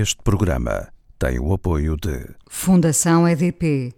[0.00, 3.92] Este programa tem o apoio de Fundação EDP.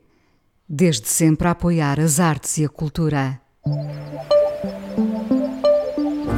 [0.66, 3.38] Desde sempre a apoiar as artes e a cultura.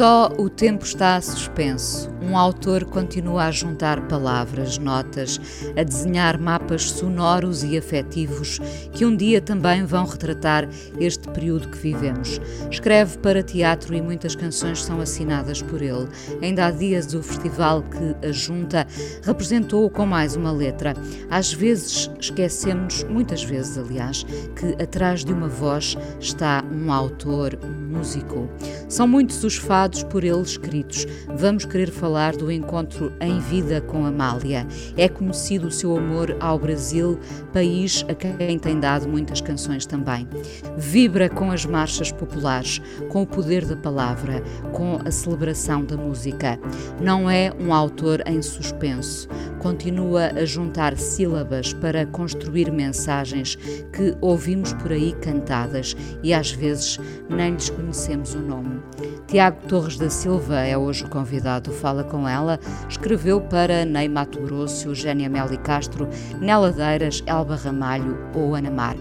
[0.00, 2.10] Só o tempo está suspenso.
[2.22, 5.40] Um autor continua a juntar palavras, notas,
[5.76, 8.58] a desenhar mapas sonoros e afetivos
[8.92, 12.38] que um dia também vão retratar este período que vivemos.
[12.70, 16.08] Escreve para teatro e muitas canções são assinadas por ele.
[16.42, 18.86] Ainda há dias o festival que a junta
[19.22, 20.94] representou com mais uma letra.
[21.30, 24.24] Às vezes esquecemos, muitas vezes aliás,
[24.54, 28.48] que atrás de uma voz está um autor, um músico.
[28.88, 31.06] São muitos os fados por ele escritos.
[31.34, 34.66] Vamos querer falar do encontro em vida com Amália.
[34.96, 37.18] É conhecido o seu amor ao Brasil,
[37.52, 40.28] país a quem tem dado muitas canções também.
[40.76, 46.58] Vibra com as marchas populares, com o poder da palavra, com a celebração da música.
[47.00, 49.28] Não é um autor em suspenso.
[49.60, 53.56] Continua a juntar sílabas para construir mensagens
[53.92, 58.80] que ouvimos por aí cantadas e às vezes nem lhes conhecemos o nome.
[59.26, 64.40] Tiago Torres da Silva é hoje o convidado Fala com ela, escreveu para Ney Mato
[64.40, 66.08] Grosso, Eugénia Meli Castro,
[66.40, 68.96] Nela Deiras, Elba Ramalho ou Ana Mar.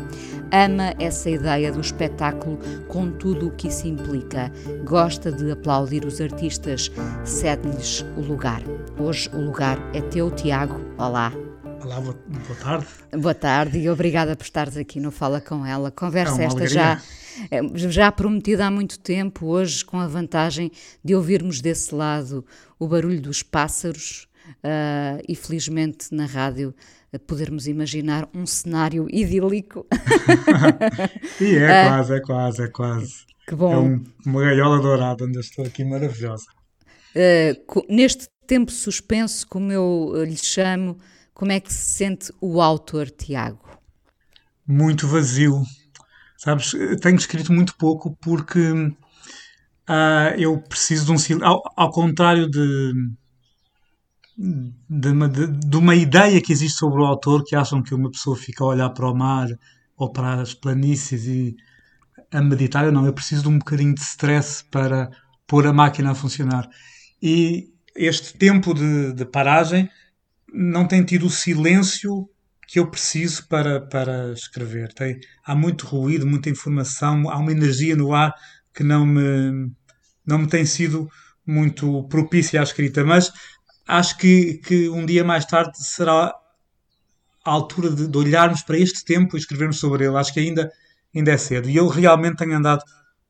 [0.51, 4.51] Ama essa ideia do espetáculo com tudo o que isso implica.
[4.83, 6.91] Gosta de aplaudir os artistas,
[7.23, 8.61] cede-lhes o lugar.
[8.97, 10.81] Hoje o lugar é teu, Tiago.
[10.97, 11.31] Olá.
[11.83, 12.15] Olá, boa,
[12.61, 12.87] tarde.
[13.15, 15.89] Boa tarde e obrigada por estares aqui no Fala Com Ela.
[15.91, 17.01] Conversa é esta já,
[17.75, 20.71] já prometida há muito tempo, hoje com a vantagem
[21.03, 22.45] de ouvirmos desse lado
[22.77, 24.27] o barulho dos pássaros
[24.63, 26.73] uh, e felizmente na rádio
[27.27, 29.85] podermos imaginar um cenário idílico.
[31.41, 33.13] e é uh, quase, é quase, é quase.
[33.47, 33.73] Que bom.
[33.73, 36.45] É um, uma gaiola dourada onde eu estou aqui maravilhosa.
[37.15, 40.97] Uh, neste tempo suspenso, como eu lhe chamo,
[41.33, 43.67] como é que se sente o autor, Tiago?
[44.67, 45.63] Muito vazio.
[46.39, 48.95] Sabes, tenho escrito muito pouco porque uh,
[50.37, 51.45] eu preciso de um silêncio.
[51.45, 52.93] Ao, ao, contrário de,
[54.89, 58.09] de, uma, de, de uma ideia que existe sobre o autor, que acham que uma
[58.09, 59.49] pessoa fica a olhar para o mar
[59.97, 61.57] ou para as planícies e
[62.31, 62.85] a meditar.
[62.85, 65.11] Eu não, eu preciso de um bocadinho de stress para
[65.45, 66.69] pôr a máquina a funcionar.
[67.21, 69.89] E este tempo de, de paragem
[70.53, 72.29] não tem tido o silêncio
[72.69, 74.93] que eu preciso para, para escrever.
[74.93, 78.31] Tem, há muito ruído, muita informação, há uma energia no ar
[78.71, 79.71] que não me,
[80.23, 81.09] não me tem sido
[81.45, 83.33] muito propícia à escrita, mas
[83.87, 86.31] acho que, que um dia mais tarde será
[87.43, 90.15] a altura de, de olharmos para este tempo e escrevermos sobre ele.
[90.15, 90.71] Acho que ainda,
[91.15, 91.67] ainda é cedo.
[91.67, 92.83] E eu realmente tenho andado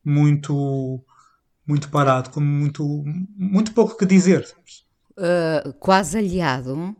[0.04, 1.02] muito
[1.66, 3.04] muito parado, com muito,
[3.36, 4.44] muito pouco que dizer.
[5.12, 6.96] Uh, quase aliado?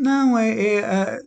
[0.00, 1.18] Não, é, é, é,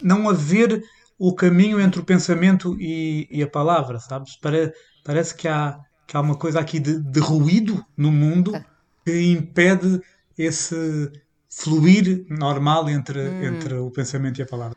[0.00, 0.80] não haver
[1.18, 4.36] o caminho entre o pensamento e, e a palavra, sabes?
[4.36, 4.72] Pare,
[5.04, 8.64] parece que há, que há uma coisa aqui de, de ruído no mundo ah.
[9.04, 10.00] que impede
[10.38, 11.10] esse
[11.48, 13.42] fluir normal entre, hum.
[13.42, 14.76] entre o pensamento e a palavra.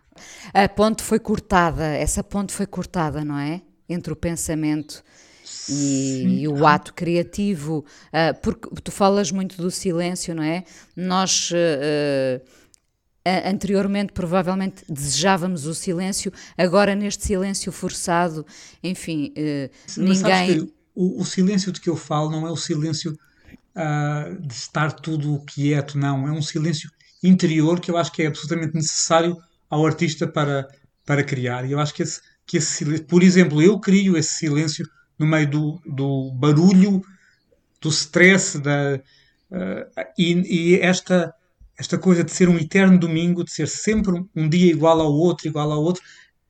[0.52, 3.62] A ponte foi cortada, essa ponte foi cortada, não é?
[3.88, 5.04] Entre o pensamento
[5.70, 10.64] e, e, o ato criativo, uh, porque tu falas muito do silêncio, não é?
[10.96, 11.52] Nós.
[11.52, 12.59] Uh,
[13.46, 18.46] anteriormente provavelmente desejávamos o silêncio, agora neste silêncio forçado,
[18.84, 20.72] enfim, uh, ninguém.
[20.96, 23.18] O, o, silêncio de que eu falo não é o silêncio
[23.76, 26.28] uh, de estar tudo quieto, não.
[26.28, 26.90] É um silêncio
[27.24, 29.38] interior que eu acho que é absolutamente necessário
[29.70, 30.68] ao artista para,
[31.06, 31.66] para criar.
[31.66, 34.86] E eu acho que esse, que esse silêncio, por exemplo, eu crio esse silêncio
[35.18, 37.02] no meio do, do barulho,
[37.82, 39.00] do stress, da,
[39.52, 40.34] uh, e,
[40.74, 41.34] e esta
[41.80, 45.48] esta coisa de ser um eterno domingo, de ser sempre um dia igual ao outro,
[45.48, 46.04] igual ao outro,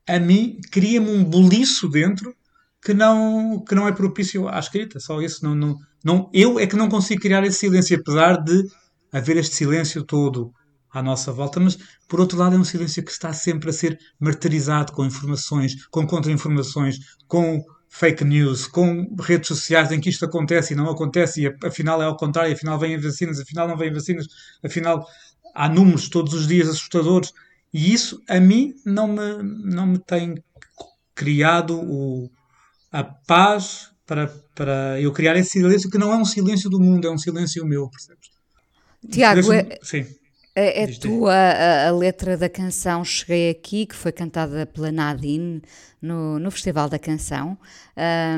[0.08, 2.36] a mim cria-me um boliço dentro
[2.82, 5.00] que não, que não é propício à escrita.
[5.00, 5.46] Só isso.
[5.46, 8.66] Não, não, não, eu é que não consigo criar esse silêncio, apesar de
[9.14, 10.52] haver este silêncio todo
[10.92, 11.78] à nossa volta, mas
[12.08, 16.08] por outro lado é um silêncio que está sempre a ser martirizado com informações, com
[16.08, 16.98] contra-informações,
[17.28, 22.02] com fake news, com redes sociais em que isto acontece e não acontece, e afinal
[22.02, 24.28] é ao contrário, afinal vêm vacinas, afinal não vêm vacinas,
[24.64, 25.06] afinal
[25.56, 27.34] há números todos os dias assustadores
[27.74, 30.36] e isso a mim não me, não me tem
[31.16, 32.30] criado o,
[32.92, 37.08] a paz para, para eu criar esse silêncio que não é um silêncio do mundo,
[37.08, 38.30] é um silêncio meu, percebes?
[39.12, 40.06] Tiago, é, sim.
[40.56, 45.62] É, é tua a, a, letra da canção Cheguei Aqui, que foi cantada pela Nadine
[46.02, 47.58] no, no Festival da Canção,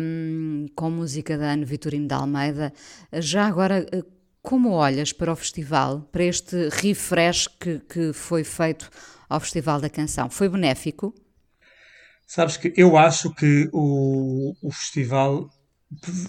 [0.02, 2.74] um, com música da Ana Vitorino de Almeida.
[3.14, 3.86] Já agora,
[4.42, 8.90] como olhas para o festival, para este refresh que, que foi feito
[9.30, 10.30] ao Festival da Canção?
[10.30, 11.14] Foi benéfico?
[12.28, 15.50] Sabes que eu acho que o, o festival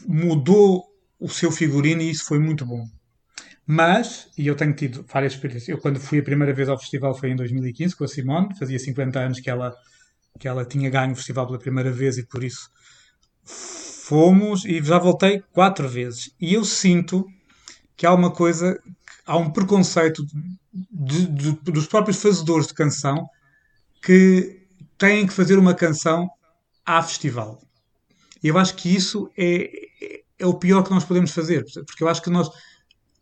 [0.06, 0.84] mudou
[1.19, 2.84] o seu figurino e isso foi muito bom.
[3.75, 7.15] Mas, e eu tenho tido várias experiências, eu quando fui a primeira vez ao festival
[7.15, 9.75] foi em 2015 com a Simone, fazia 50 anos que ela,
[10.39, 12.69] que ela tinha ganho o festival pela primeira vez e por isso
[13.43, 16.35] fomos e já voltei quatro vezes.
[16.39, 17.27] E eu sinto
[17.97, 18.79] que há uma coisa,
[19.25, 20.23] há um preconceito
[20.91, 23.27] de, de, dos próprios fazedores de canção
[24.03, 24.67] que
[24.99, 26.29] têm que fazer uma canção
[26.85, 27.59] à festival.
[28.45, 29.71] E eu acho que isso é,
[30.39, 32.51] é o pior que nós podemos fazer, porque eu acho que nós,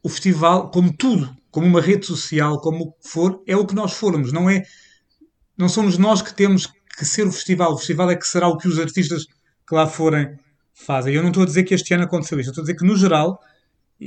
[0.02, 3.74] o festival, como tudo, como uma rede social, como o que for, é o que
[3.74, 4.62] nós formos, não é?
[5.56, 6.66] Não somos nós que temos
[6.96, 7.72] que ser o festival.
[7.72, 9.24] O festival é que será o que os artistas
[9.68, 10.36] que lá forem
[10.72, 11.14] fazem.
[11.14, 12.86] Eu não estou a dizer que este ano aconteceu isto, eu estou a dizer que
[12.86, 13.40] no geral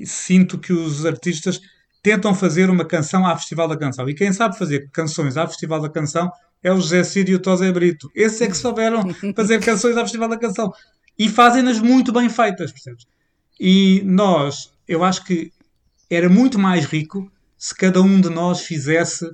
[0.05, 1.61] sinto que os artistas
[2.01, 4.09] tentam fazer uma canção à Festival da Canção.
[4.09, 6.29] E quem sabe fazer canções à Festival da Canção
[6.61, 8.11] é o José Cid e o Tosé Brito.
[8.13, 9.03] Esses é que souberam
[9.35, 10.71] fazer canções à Festival da Canção.
[11.17, 13.05] E fazem-nas muito bem feitas, percebes?
[13.59, 15.52] E nós, eu acho que
[16.15, 19.25] era muito mais rico se cada um de nós fizesse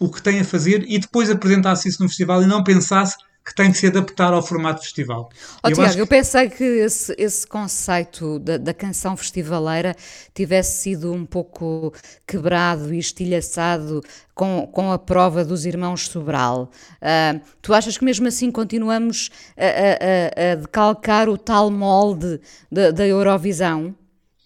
[0.00, 3.16] o que tem a fazer e depois apresentasse isso no festival e não pensasse
[3.48, 5.30] que tem que se adaptar ao formato festival.
[5.64, 6.00] Oh, eu, Tiago, que...
[6.00, 9.96] eu pensei que esse, esse conceito da, da, canção festivaleira
[10.34, 11.92] tivesse sido um pouco
[12.26, 14.02] quebrado e estilhaçado
[14.34, 16.70] com, com a prova dos irmãos Sobral.
[17.00, 22.40] Uh, tu achas que mesmo assim continuamos a, a, a decalcar o tal molde
[22.70, 23.94] da, da Eurovisão?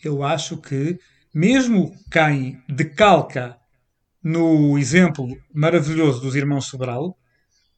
[0.02, 0.98] Eu acho que
[1.34, 3.56] mesmo quem decalca
[4.22, 7.16] no exemplo maravilhoso dos irmãos Sobral,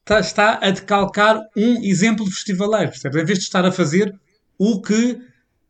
[0.05, 3.19] Tá, está a decalcar um exemplo festivaleiro, percebes?
[3.19, 4.13] Em vez de estar a fazer
[4.55, 5.17] o que,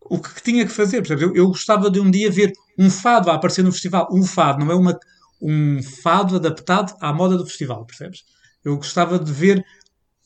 [0.02, 1.24] o que tinha que fazer, percebes?
[1.24, 4.10] Eu, eu gostava de um dia ver um fado a aparecer no festival.
[4.12, 5.00] Um fado, não é uma,
[5.42, 8.25] um fado adaptado à moda do festival, percebes?
[8.62, 9.63] Eu gostava de ver,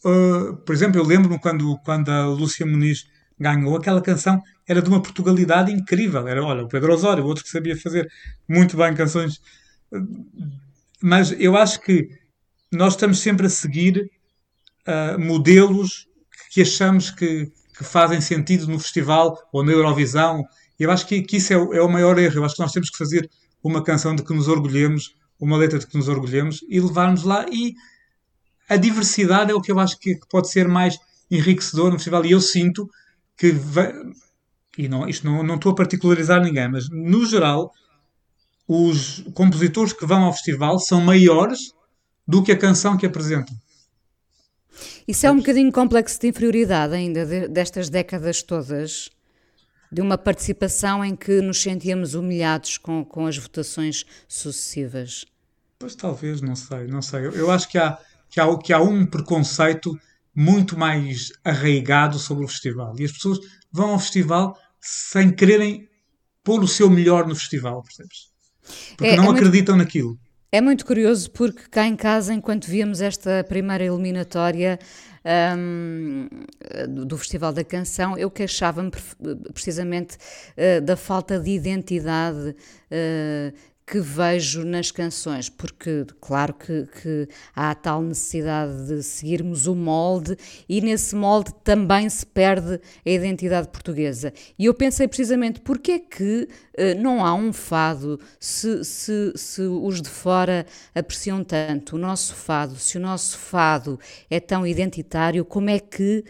[0.03, 3.05] uh, por exemplo, eu lembro-me quando, quando a Lúcia Muniz
[3.39, 6.27] ganhou, aquela canção era de uma Portugalidade incrível.
[6.27, 8.07] Era, olha, o Pedro Osório, outro que sabia fazer
[8.47, 9.41] muito bem canções.
[11.01, 12.07] Mas eu acho que
[12.71, 14.11] nós estamos sempre a seguir
[14.87, 16.07] uh, modelos
[16.51, 20.45] que achamos que, que, fazem sentido no festival ou na Eurovisão.
[20.79, 22.35] Eu acho que, que isso é o, é o, maior erro.
[22.37, 23.27] Eu acho que nós temos que fazer
[23.63, 27.43] uma canção de que nos orgulhemos, uma letra de que nos orgulhemos e levarmos lá.
[27.51, 27.73] E
[28.69, 30.99] a diversidade é o que eu acho que pode ser mais
[31.31, 32.23] enriquecedor no festival.
[32.23, 32.87] E eu sinto
[33.35, 33.55] que.
[34.79, 37.73] E não, isto não, não estou a particularizar ninguém, mas no geral,
[38.65, 41.73] os compositores que vão ao festival são maiores
[42.25, 43.53] do que a canção que apresentam.
[45.05, 49.09] Isso é um bocadinho complexo de inferioridade ainda, de, destas décadas todas,
[49.91, 55.25] de uma participação em que nos sentíamos humilhados com, com as votações sucessivas.
[55.79, 57.25] Pois talvez, não sei, não sei.
[57.25, 59.99] Eu, eu acho que há, que, há, que há um preconceito
[60.33, 62.95] muito mais arraigado sobre o festival.
[62.97, 65.87] E as pessoas vão ao festival sem quererem
[66.43, 68.29] pôr o seu melhor no festival, percebes?
[68.97, 69.85] Porque é, não é acreditam muito...
[69.85, 70.19] naquilo.
[70.51, 74.79] É muito curioso porque cá em casa, enquanto víamos esta primeira eliminatória
[75.55, 76.27] um,
[77.05, 78.89] do Festival da Canção, eu queixava-me
[79.53, 80.17] precisamente
[80.57, 83.53] uh, da falta de identidade uh,
[83.89, 89.73] que vejo nas canções, porque claro que, que, há a tal necessidade de seguirmos o
[89.73, 94.31] molde e nesse molde também se perde a identidade portuguesa.
[94.59, 99.61] E eu pensei precisamente porque é que uh, não há um fado se, se, se
[99.63, 105.43] os de fora apreciam tanto o nosso fado, se o nosso fado é tão identitário,
[105.43, 106.23] como é que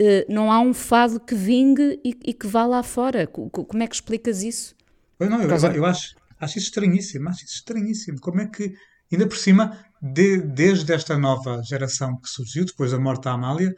[0.00, 3.26] uh, não há um fado que vingue e, e, que vá lá fora?
[3.26, 4.76] Como é que explicas isso?
[5.18, 8.20] Eu, não, eu, eu acho Acho isso estranhíssimo, acho isso estranhíssimo.
[8.20, 8.74] Como é que,
[9.12, 13.74] ainda por cima, de, desde esta nova geração que surgiu, depois da morte da Amália,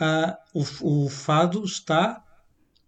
[0.00, 2.22] uh, o, o fado está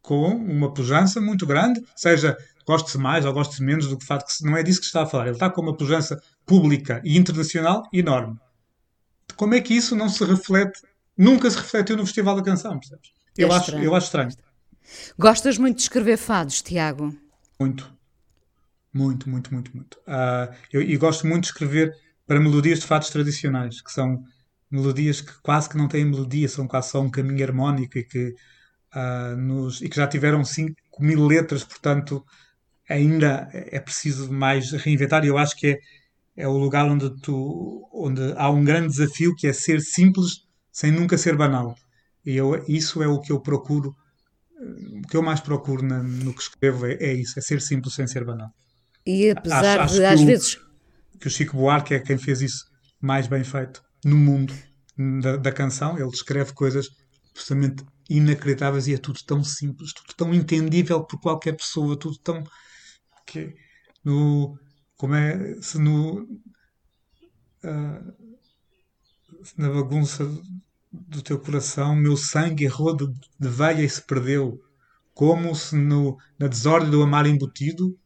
[0.01, 2.37] com uma pujança muito grande, seja
[2.67, 5.07] goste-se mais ou goste-se menos do que fado, que não é disso que está a
[5.07, 5.25] falar.
[5.25, 8.39] Ele está com uma pujança pública e internacional enorme.
[9.37, 10.83] Como é que isso não se reflete,
[11.17, 13.11] nunca se refletiu no Festival da Canção, percebes?
[13.37, 14.31] Eu, é acho, eu acho estranho.
[15.19, 17.17] Gostas muito de escrever fados, Tiago?
[17.59, 17.93] Muito.
[18.93, 19.95] Muito, muito, muito, muito.
[20.01, 21.95] Uh, eu, e gosto muito de escrever
[22.27, 24.23] para melodias de fados tradicionais, que são
[24.71, 28.35] melodias que quase que não têm melodia, são quase só um caminho harmónico e que,
[28.95, 32.25] uh, nos, e que já tiveram 5 mil letras, portanto
[32.89, 35.25] ainda é preciso mais reinventar.
[35.25, 35.79] E eu acho que é,
[36.37, 40.91] é o lugar onde, tu, onde há um grande desafio que é ser simples sem
[40.93, 41.75] nunca ser banal.
[42.25, 43.97] E eu, isso é o que eu procuro,
[45.03, 48.07] o que eu mais procuro no que escrevo é, é isso, é ser simples sem
[48.07, 48.51] ser banal.
[49.07, 50.59] E apesar acho, acho de, às o, vezes.
[51.21, 52.65] Que o Chico Buarque é quem fez isso
[53.01, 54.55] mais bem feito no mundo
[55.21, 55.99] da, da canção.
[55.99, 56.89] Ele escreve coisas
[57.31, 62.45] absolutamente inacreditáveis e é tudo tão simples, tudo tão entendível por qualquer pessoa, tudo tão.
[63.27, 63.55] que
[64.05, 64.59] no.
[64.97, 65.61] como é.
[65.61, 66.23] se no.
[67.65, 68.23] Uh,
[69.57, 70.25] na bagunça
[70.93, 74.61] do teu coração, meu sangue errou de, de veia e se perdeu,
[75.15, 77.99] como se no, na desordem do amar embutido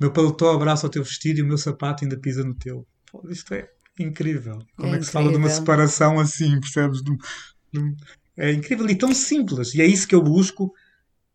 [0.00, 2.86] meu paletó abraça o teu vestido e o meu sapato ainda pisa no teu.
[3.10, 4.58] Pô, isto é incrível.
[4.76, 7.02] Como é, é que se fala de uma separação assim, percebes?
[8.36, 9.74] É incrível e tão simples.
[9.74, 10.72] E é isso que eu busco.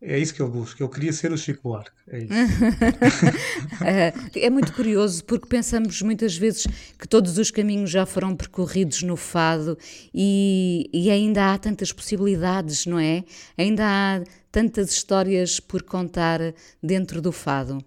[0.02, 0.82] É isso que eu busco.
[0.82, 1.92] Eu queria ser o Chico Buarque.
[2.08, 2.34] É isso.
[3.86, 4.14] É,
[4.46, 6.66] é muito curioso porque pensamos muitas vezes
[6.98, 9.78] que todos os caminhos já foram percorridos no fado
[10.14, 13.24] e, e ainda há tantas possibilidades, não é?
[13.58, 16.40] Ainda há tantas histórias por contar
[16.82, 17.84] dentro do fado.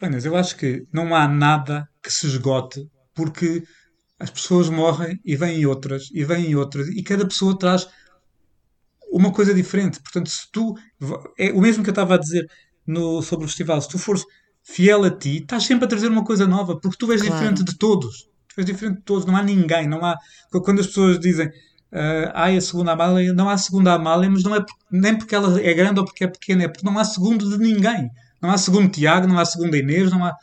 [0.00, 3.62] Apenas, eu acho que não há nada que se esgote, porque
[4.18, 7.86] as pessoas morrem e vêm outras, e vêm outras, e cada pessoa traz
[9.12, 10.00] uma coisa diferente.
[10.00, 10.74] Portanto, se tu.
[11.38, 12.50] É o mesmo que eu estava a dizer
[12.86, 13.78] no, sobre o festival.
[13.82, 14.24] Se tu fores
[14.62, 17.36] fiel a ti, estás sempre a trazer uma coisa nova, porque tu és claro.
[17.36, 18.26] diferente de todos.
[18.54, 19.86] Tu és diferente de todos, não há ninguém.
[19.86, 20.16] Não há,
[20.64, 21.46] quando as pessoas dizem.
[21.92, 25.60] Uh, há a segunda Amália, não há segunda Amália, mas não é nem porque ela
[25.60, 28.08] é grande ou porque é pequena, é porque não há segundo de ninguém.
[28.40, 30.34] Não há segundo Tiago, não há segundo Inês, não há,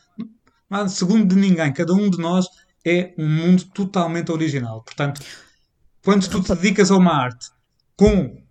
[0.70, 1.74] não há segundo de ninguém.
[1.74, 2.46] Cada um de nós
[2.86, 4.84] é um mundo totalmente original.
[4.84, 5.22] Portanto,
[6.04, 7.50] quando tu te dedicas a uma arte
[7.96, 8.42] com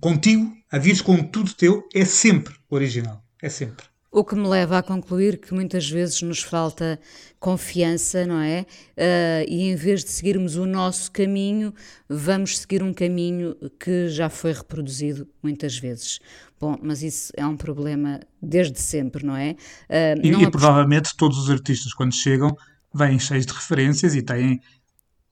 [0.00, 3.22] contigo, a vires com tudo teu, é sempre original.
[3.42, 3.86] É sempre.
[4.10, 6.98] O que me leva a concluir que muitas vezes nos falta
[7.38, 8.62] confiança, não é?
[8.96, 11.74] Uh, e em vez de seguirmos o nosso caminho,
[12.08, 16.20] vamos seguir um caminho que já foi reproduzido muitas vezes.
[16.60, 19.52] Bom, mas isso é um problema desde sempre, não é?
[19.88, 22.56] Uh, e, não e provavelmente todos os artistas, quando chegam,
[22.92, 24.60] vêm cheios de referências e têm,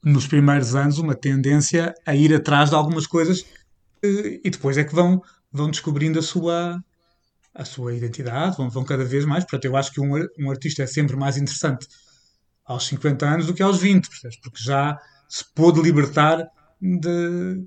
[0.02, 3.45] nos primeiros anos, uma tendência a ir atrás de algumas coisas
[4.02, 6.83] e depois é que vão, vão descobrindo a sua,
[7.54, 9.45] a sua identidade, vão, vão cada vez mais.
[9.45, 11.87] Portanto, eu acho que um, um artista é sempre mais interessante
[12.64, 14.38] aos 50 anos do que aos 20, percebes?
[14.40, 16.47] porque já se pôde libertar
[16.80, 17.64] de,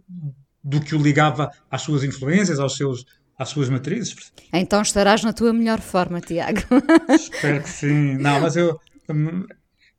[0.64, 3.06] do que o ligava às suas influências, aos seus
[3.40, 4.34] às suas matrizes.
[4.52, 6.60] Então estarás na tua melhor forma, Tiago.
[7.10, 8.18] Espero que sim.
[8.18, 8.78] Não, mas eu.
[9.10, 9.46] Hum,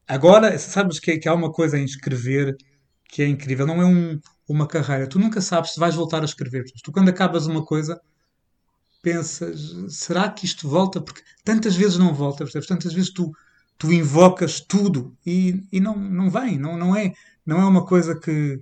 [0.06, 2.54] agora, sabes que, que há uma coisa em escrever
[3.08, 3.66] que é incrível.
[3.66, 5.08] Não é um, uma carreira.
[5.08, 6.64] Tu nunca sabes se vais voltar a escrever.
[6.84, 7.98] Tu, quando acabas uma coisa,
[9.02, 11.00] pensas: será que isto volta?
[11.00, 12.68] Porque tantas vezes não volta, percebes?
[12.68, 13.32] Tantas vezes tu,
[13.78, 16.58] tu invocas tudo e, e não, não vem.
[16.58, 17.14] Não, não, é,
[17.46, 18.60] não é uma coisa que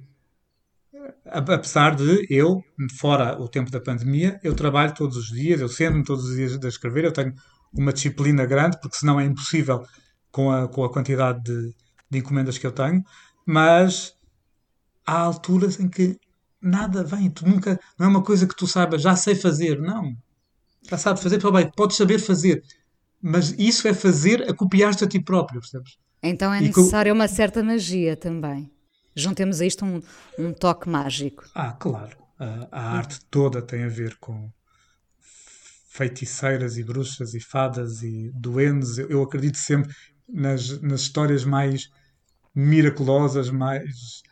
[1.31, 2.63] apesar de eu,
[2.99, 6.59] fora o tempo da pandemia, eu trabalho todos os dias, eu sento-me todos os dias
[6.63, 7.35] a escrever, eu tenho
[7.73, 9.85] uma disciplina grande, porque senão é impossível
[10.31, 11.75] com a, com a quantidade de,
[12.11, 13.03] de encomendas que eu tenho,
[13.47, 14.15] mas
[15.07, 16.19] há alturas em que
[16.61, 20.15] nada vem, tu nunca, não é uma coisa que tu saibas, já sei fazer, não.
[20.89, 22.63] Já sabes fazer, bem, podes saber fazer,
[23.21, 25.99] mas isso é fazer a copiar-te a ti próprio, percebes?
[26.23, 28.71] Então é necessária uma certa magia também
[29.21, 30.01] juntemos a isto um,
[30.39, 31.45] um toque mágico.
[31.55, 32.17] Ah, claro.
[32.39, 34.51] A, a arte toda tem a ver com
[35.91, 38.99] feiticeiras e bruxas e fadas e duendes.
[38.99, 39.93] Eu, acredito sempre
[40.29, 41.91] nas, nas histórias mais
[42.55, 44.23] miraculosas, mais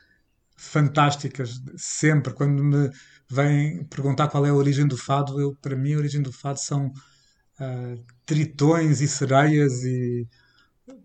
[0.56, 2.32] fantásticas, sempre.
[2.32, 2.90] Quando me
[3.28, 6.60] vêm perguntar qual é a origem do fado, eu, para mim a origem do fado
[6.60, 10.28] são uh, tritões e sereias e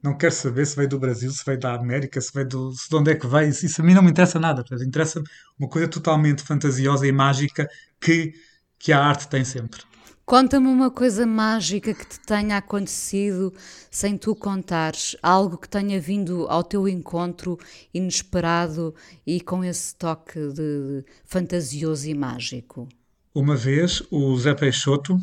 [0.03, 2.89] não quero saber se veio do Brasil, se veio da América, se veio do, se
[2.89, 3.49] de onde é que veio.
[3.49, 4.63] Isso, isso a mim não me interessa nada.
[4.83, 5.23] Interessa
[5.57, 7.67] uma coisa totalmente fantasiosa e mágica
[7.99, 8.33] que,
[8.77, 9.81] que a arte tem sempre.
[10.23, 13.53] Conta-me uma coisa mágica que te tenha acontecido
[13.89, 17.57] sem tu contares, algo que tenha vindo ao teu encontro
[17.93, 18.95] inesperado
[19.25, 22.87] e com esse toque de fantasioso e mágico.
[23.33, 25.17] Uma vez o Zé Peixoto,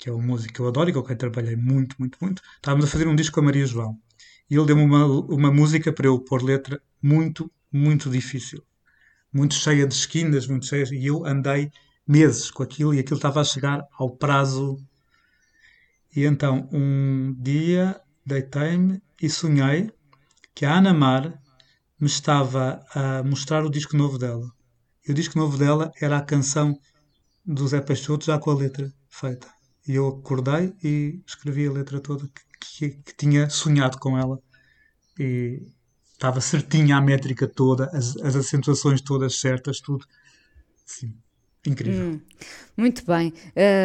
[0.00, 2.86] que é um músico que eu adoro e com quem trabalhei muito, muito, muito, estávamos
[2.86, 4.00] a fazer um disco com a Maria João.
[4.48, 8.64] E ele deu-me uma, uma música para eu pôr letra muito, muito difícil.
[9.30, 10.86] Muito cheia de esquinas, muito cheia.
[10.90, 11.70] E eu andei
[12.08, 14.82] meses com aquilo e aquilo estava a chegar ao prazo.
[16.16, 19.92] E então, um dia, deitei-me e sonhei
[20.54, 21.30] que a Ana Mar
[22.00, 24.50] me estava a mostrar o disco novo dela.
[25.06, 26.76] E o disco novo dela era a canção
[27.44, 29.59] do Zé Peixoto, já com a letra feita.
[29.90, 34.38] E eu acordei e escrevi a letra toda que, que, que tinha sonhado com ela.
[35.18, 35.66] E
[36.12, 40.06] estava certinha a métrica toda, as, as acentuações todas certas, tudo.
[40.86, 41.12] Sim,
[41.66, 42.04] incrível.
[42.04, 42.20] Hum,
[42.76, 43.32] muito bem.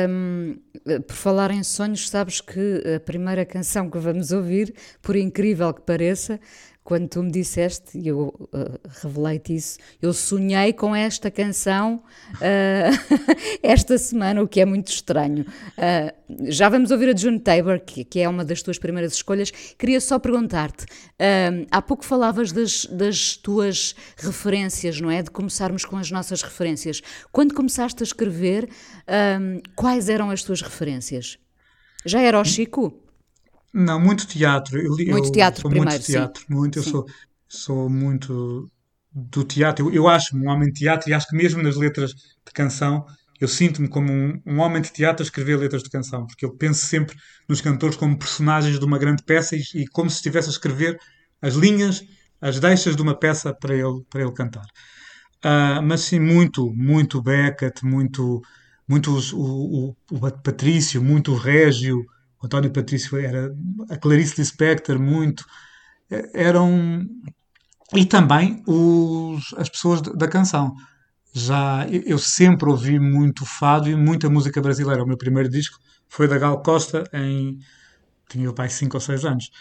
[0.08, 0.60] Um,
[1.08, 5.82] por falar em sonhos, sabes que a primeira canção que vamos ouvir, por incrível que
[5.82, 6.40] pareça,
[6.86, 12.04] quando tu me disseste, e eu uh, revelei-te isso, eu sonhei com esta canção
[12.36, 13.18] uh,
[13.64, 15.48] esta semana, o que é muito estranho.
[15.80, 19.50] Uh, já vamos ouvir a June Tabor, que, que, é uma das tuas primeiras escolhas.
[19.50, 20.86] Queria só perguntar-te:
[21.72, 25.24] há pouco falavas das, das, tuas referências, não é?
[25.24, 27.02] De começarmos com as nossas referências.
[27.32, 28.70] Quando começaste a escrever,
[29.76, 31.38] quais eram as tuas referências?
[32.06, 33.05] Já era o Chico?
[33.78, 34.80] Não, muito teatro.
[34.80, 36.54] Eu, muito eu teatro sou primeiro, muito teatro, sim.
[36.54, 36.82] muito.
[36.82, 36.88] Sim.
[36.88, 37.06] Eu sou,
[37.46, 38.72] sou muito
[39.12, 39.90] do teatro.
[39.90, 43.06] Eu, eu acho-me um homem de teatro e acho que mesmo nas letras de canção
[43.38, 46.56] eu sinto-me como um, um, homem de teatro a escrever letras de canção, porque eu
[46.56, 47.18] penso sempre
[47.50, 50.98] nos cantores como personagens de uma grande peça e, e como se estivesse a escrever
[51.42, 52.02] as linhas,
[52.40, 54.66] as deixas de uma peça para ele, para ele cantar.
[55.44, 58.42] Uh, mas sim, muito, muito Beckett, muito,
[58.88, 62.06] muito o, o, o Patrício, muito o Régio,
[62.46, 63.52] o António Patrício era
[63.90, 65.44] a Clarice Lispector, muito.
[66.34, 67.08] Eram.
[67.94, 70.76] E também os, as pessoas da canção.
[71.34, 75.04] Já eu sempre ouvi muito fado e muita música brasileira.
[75.04, 77.60] O meu primeiro disco foi da Gal Costa em
[78.30, 79.52] tinha o pai 5 ou 6 anos.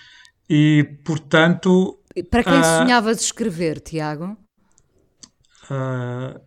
[0.49, 2.00] E portanto.
[2.31, 4.37] Para quem uh, sonhavas escrever, Tiago?
[5.71, 6.38] Uh,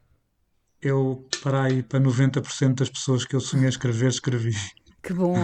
[0.81, 4.55] eu, para aí, para 90% das pessoas que eu sonhei escrever, escrevi.
[5.01, 5.35] Que bom.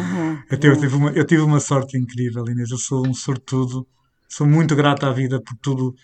[0.50, 2.72] eu, tive uma, eu tive uma sorte incrível, Inês.
[2.72, 3.88] Eu sou um sortudo.
[4.28, 5.96] Sou muito grato à vida por tudo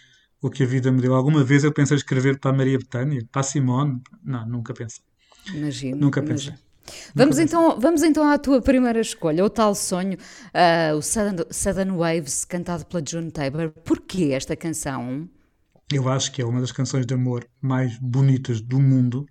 [0.42, 1.14] o que a vida me deu.
[1.14, 4.02] Alguma vez eu pensei escrever para a Maria Betânia, para a Simone?
[4.24, 5.04] Não, nunca pensei.
[5.54, 5.98] Imagino.
[5.98, 6.50] Nunca pensei.
[6.50, 6.70] Imagino.
[7.14, 11.92] Vamos então, vamos então à tua primeira escolha, o tal sonho, uh, o Southern, Southern
[11.92, 13.70] Waves, cantado pela June Tabor.
[13.84, 15.30] Porquê esta canção?
[15.92, 19.26] Eu acho que é uma das canções de amor mais bonitas do mundo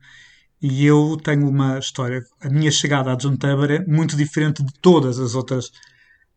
[0.61, 2.23] e eu tenho uma história.
[2.41, 5.67] A minha chegada à John Tabor é muito diferente de todas as outras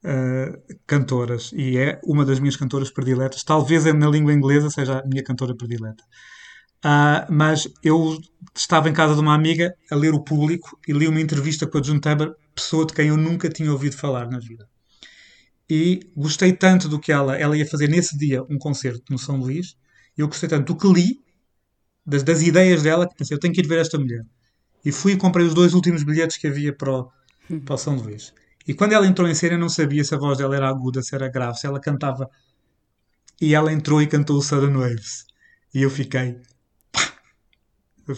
[0.04, 1.52] uh, cantoras.
[1.54, 3.44] E é uma das minhas cantoras prediletas.
[3.44, 6.04] Talvez na língua inglesa seja a minha cantora predileta.
[6.84, 8.20] Uh, mas eu
[8.56, 11.78] estava em casa de uma amiga a ler o público e li uma entrevista com
[11.78, 14.68] a John Tabor, pessoa de quem eu nunca tinha ouvido falar na vida.
[15.70, 19.38] E gostei tanto do que ela, ela ia fazer nesse dia um concerto no São
[19.38, 19.76] Luís,
[20.18, 21.20] eu gostei tanto do que li
[22.06, 24.26] das, das ideias dela, que pensei, eu tenho que ir ver esta mulher.
[24.84, 27.12] E fui e comprei os dois últimos bilhetes que havia para o,
[27.64, 28.34] para o São Luís.
[28.68, 31.02] E quando ela entrou em cena, eu não sabia se a voz dela era aguda,
[31.02, 32.30] se era grave, se ela cantava.
[33.40, 35.26] E ela entrou e cantou o Southern Waves.
[35.74, 36.40] E eu fiquei
[36.92, 37.14] pá,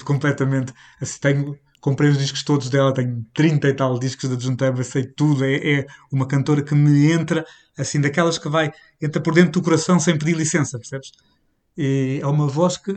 [0.04, 0.74] completamente.
[1.02, 5.06] Assim, tenho, comprei os discos todos dela, tenho 30 e tal discos da Junteba, sei
[5.06, 5.46] tudo.
[5.46, 7.46] É, é, uma cantora que me entra,
[7.78, 11.12] assim, daquelas que vai, entra por dentro do coração sem pedir licença, percebes?
[11.78, 12.92] E é uma voz que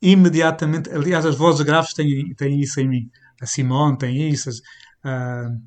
[0.00, 0.90] imediatamente.
[0.90, 3.10] Aliás, as vozes graves têm, têm isso em mim.
[3.40, 4.50] A Simone tem isso.
[5.04, 5.60] Uh,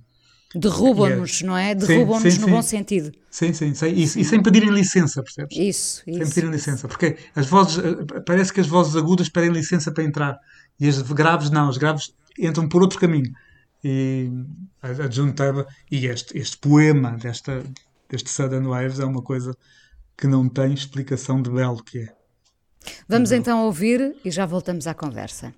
[0.56, 1.74] Derrubam-nos, não é?
[1.74, 2.52] Derrubam-nos no sim.
[2.52, 3.12] bom sentido.
[3.30, 3.88] Sim, sim, sim.
[3.88, 5.58] E, e, sem pedirem licença, percebes?
[5.58, 6.18] Isso, isso.
[6.20, 6.88] Sem pedirem licença.
[6.88, 7.84] Porque as vozes,
[8.26, 10.38] parece que as vozes agudas pedem licença para entrar.
[10.80, 13.32] E as graves não, as graves entram por outro caminho.
[13.84, 14.30] E
[14.82, 17.64] a, a Juntaba e este, este poema desta,
[18.08, 19.58] deste Southern Waves é uma coisa
[20.16, 22.23] que não tem explicação de belo que é.
[23.08, 25.54] Vamos então ouvir e já voltamos à conversa.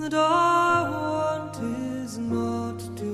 [0.00, 3.09] That I want is not to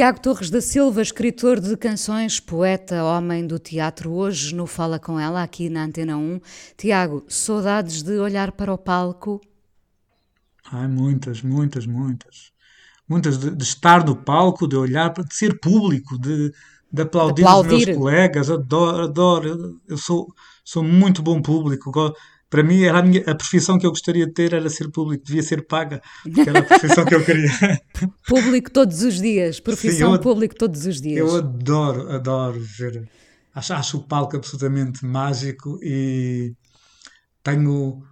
[0.00, 5.20] Tiago Torres da Silva, escritor de canções, poeta, homem do teatro, hoje no Fala Com
[5.20, 6.40] Ela, aqui na Antena 1.
[6.74, 9.42] Tiago, saudades de olhar para o palco?
[10.72, 12.50] Ai, muitas, muitas, muitas.
[13.06, 16.50] Muitas de, de estar no palco, de olhar, de ser público, de,
[16.90, 18.50] de aplaudir, aplaudir, os meus colegas.
[18.50, 19.80] Adoro, adoro.
[19.86, 20.32] Eu sou,
[20.64, 21.92] sou muito bom público.
[22.50, 25.24] Para mim, era a, minha, a profissão que eu gostaria de ter era ser público,
[25.24, 27.48] devia ser paga, porque era a profissão que eu queria.
[28.26, 31.18] público todos os dias, profissão Sim, eu, público todos os dias.
[31.18, 33.08] Eu adoro, adoro ver.
[33.54, 36.52] Acho, acho o palco absolutamente mágico e
[37.44, 38.02] tenho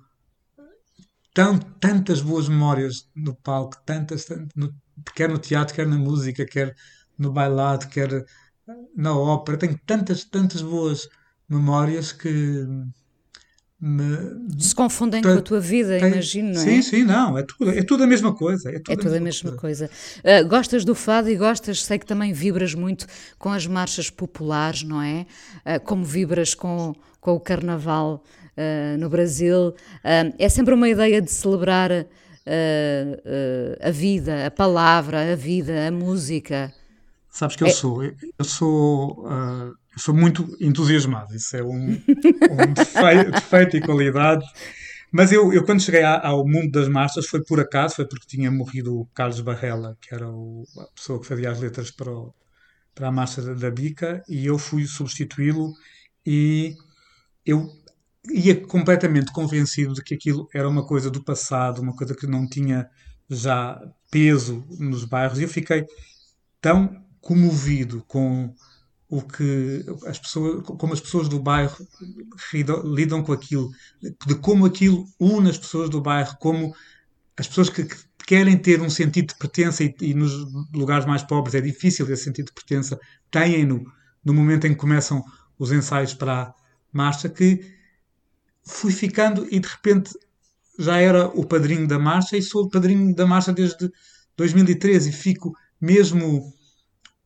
[1.35, 4.73] tão, tantas boas memórias no palco, tantas, tantas no,
[5.17, 6.77] quer no teatro, quer na música, quer
[7.19, 8.25] no bailado, quer
[8.97, 9.59] na ópera.
[9.59, 11.09] Tenho tantas, tantas boas
[11.49, 12.67] memórias que
[13.81, 14.59] me...
[14.59, 16.13] Se confundem com a tua vida, tem...
[16.13, 16.65] imagino, não é?
[16.65, 18.71] Sim, sim, não, é tudo, é tudo a mesma coisa.
[18.71, 19.89] É tudo, é tudo a mesma, coisa.
[19.89, 20.43] coisa.
[20.45, 23.07] Uh, gostas do fado e gostas, sei que também vibras muito
[23.39, 25.27] com as marchas populares, não é?
[25.65, 28.25] Uh, como vibras com, com o carnaval
[28.57, 29.75] uh, no Brasil.
[30.39, 31.91] é sempre uma ideia de celebrar
[33.81, 36.73] a vida, a palavra, a vida, a música.
[37.31, 37.71] Sabes que eu é...
[37.71, 39.29] sou, eu sou
[39.99, 44.47] eu sou muito entusiasmado, isso é um, um defeito, defeito, e qualidade.
[45.11, 48.49] Mas eu, eu quando cheguei ao mundo das marchas foi por acaso, foi porque tinha
[48.49, 52.33] morrido o Carlos Barrela, que era o, a pessoa que fazia as letras para, o,
[52.95, 55.73] para a marcha da, da Bica, e eu fui substituí-lo
[56.25, 56.77] e
[57.45, 57.69] eu
[58.31, 62.49] ia completamente convencido de que aquilo era uma coisa do passado, uma coisa que não
[62.49, 62.89] tinha
[63.29, 63.81] já
[64.13, 65.85] peso nos bairros, e eu fiquei
[66.61, 68.55] tão comovido com
[69.09, 71.77] o que as pessoas, como as pessoas do bairro
[72.85, 73.71] lidam com aquilo,
[74.03, 76.75] de como aquilo une as pessoas do bairro, como
[77.37, 80.33] as pessoas que, que querem ter um sentido de pertença e, e, nos
[80.75, 83.91] lugares mais pobres é difícil esse sentido de pertença, têm-no
[84.23, 85.25] no momento em que começam
[85.59, 86.55] os ensaios para a
[86.93, 87.65] marcha, que
[88.63, 90.13] fui ficando e de repente
[90.79, 93.91] já era o padrinho da marcha e sou o padrinho da marcha desde
[94.37, 96.53] 2013 e fico mesmo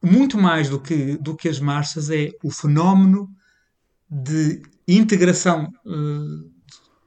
[0.02, 3.30] muito mais do que, do que as marchas, é o fenómeno
[4.10, 6.50] de integração uh,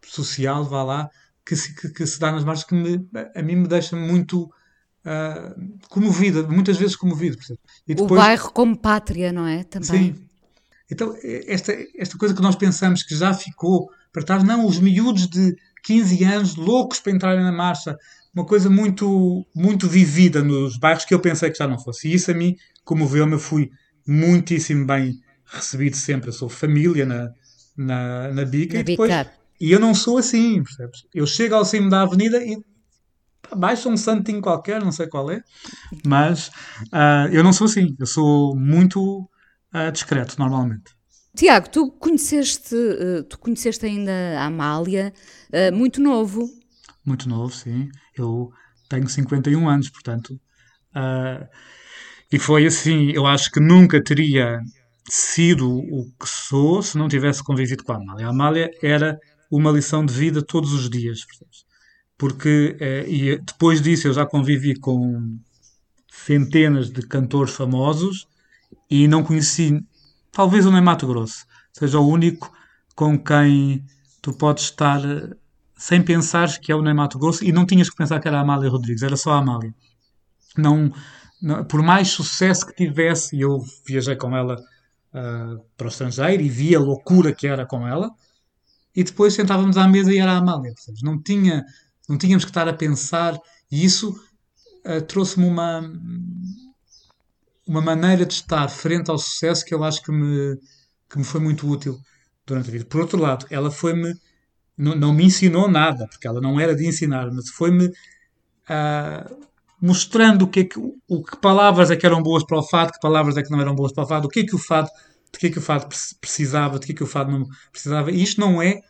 [0.04, 1.10] social, vá lá,
[1.46, 4.44] que se, que, que, se dá nas marchas, que me, a mim me deixa muito
[4.46, 7.38] uh, comovida, muitas vezes comovido.
[7.86, 9.64] Depois, o bairro como pátria, não é?
[9.64, 10.16] Também.
[10.16, 10.26] Sim.
[10.90, 15.28] Então, esta, esta coisa que nós pensamos que já ficou para trás, não, os miúdos
[15.28, 17.98] de 15 anos, loucos para entrarem na marcha,
[18.34, 22.08] uma coisa muito, muito vivida nos bairros que eu pensei que já não fosse.
[22.08, 23.72] E isso a mim comoveu-me, fui
[24.08, 26.30] muitíssimo bem recebido sempre.
[26.30, 27.32] Eu sou família na,
[27.76, 28.76] na, na bica.
[28.76, 29.12] Na e, depois,
[29.60, 31.06] e eu não sou assim, percebes?
[31.14, 32.58] Eu chego ao cimo da avenida e
[33.56, 35.42] baixo um santinho qualquer, não sei qual é,
[36.06, 36.48] mas
[36.94, 37.96] uh, eu não sou assim.
[38.00, 39.30] Eu sou muito
[39.74, 40.96] uh, discreto, normalmente.
[41.36, 45.14] Tiago, tu conheceste, uh, tu conheceste ainda a Amália
[45.74, 46.50] muito novo.
[47.06, 47.90] Muito novo, sim.
[48.18, 48.52] Eu
[48.90, 50.38] tenho 51 anos, portanto.
[52.32, 54.60] E foi assim, eu acho que nunca teria
[55.10, 58.28] sido o que sou se não tivesse convivido com a Amália.
[58.28, 59.18] A Amália era
[59.52, 61.20] uma lição de vida todos os dias,
[62.18, 65.38] porque eh, e depois disso eu já convivi com
[66.12, 68.28] centenas de cantores famosos
[68.90, 69.80] e não conheci,
[70.32, 72.52] talvez o Ney Mato Grosso seja o único
[72.96, 73.86] com quem
[74.22, 75.36] tu podes estar eh,
[75.78, 78.40] sem pensar que é o Ney Mato Grosso e não tinhas que pensar que era
[78.40, 79.74] a Amália Rodrigues, era só a Amália.
[80.58, 80.92] Não,
[81.70, 86.76] por mais sucesso que tivesse, eu viajei com ela uh, para o estrangeiro e vi
[86.76, 88.10] a loucura que era com ela,
[88.96, 90.74] e depois sentávamos à mesa e era a Amália.
[91.04, 91.64] Não, tinha,
[92.10, 93.38] não tínhamos que estar a pensar,
[93.72, 94.12] e isso
[94.86, 95.82] uh, trouxe-me uma,
[97.68, 100.58] uma maneira de estar frente ao sucesso que eu acho que me,
[101.10, 102.00] que me foi muito útil
[102.46, 102.86] durante a vida.
[102.86, 104.14] Por outro lado, ela foi-me.
[104.78, 107.88] Não, não me ensinou nada, porque ela não era de ensinar, mas foi-me.
[108.68, 109.46] Uh,
[109.82, 112.92] mostrando o que, é que, o que palavras é que eram boas para o fado,
[112.92, 114.60] que palavras é que não eram boas para o fado, o que é que o
[114.60, 114.90] fado,
[115.32, 115.88] de que é que o fado
[116.20, 118.12] precisava, de que é que o fado não precisava.
[118.12, 118.82] E isto não é,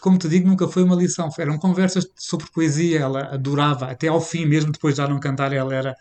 [0.00, 1.28] como te digo, nunca foi uma lição.
[1.38, 5.52] Eram conversas sobre poesia, ela adorava, até ao fim, mesmo depois de já não cantar,
[5.52, 5.94] ela era.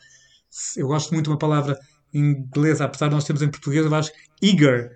[0.75, 1.77] Eu gosto muito de uma palavra
[2.13, 4.91] inglesa, apesar de nós termos em português, eu acho eager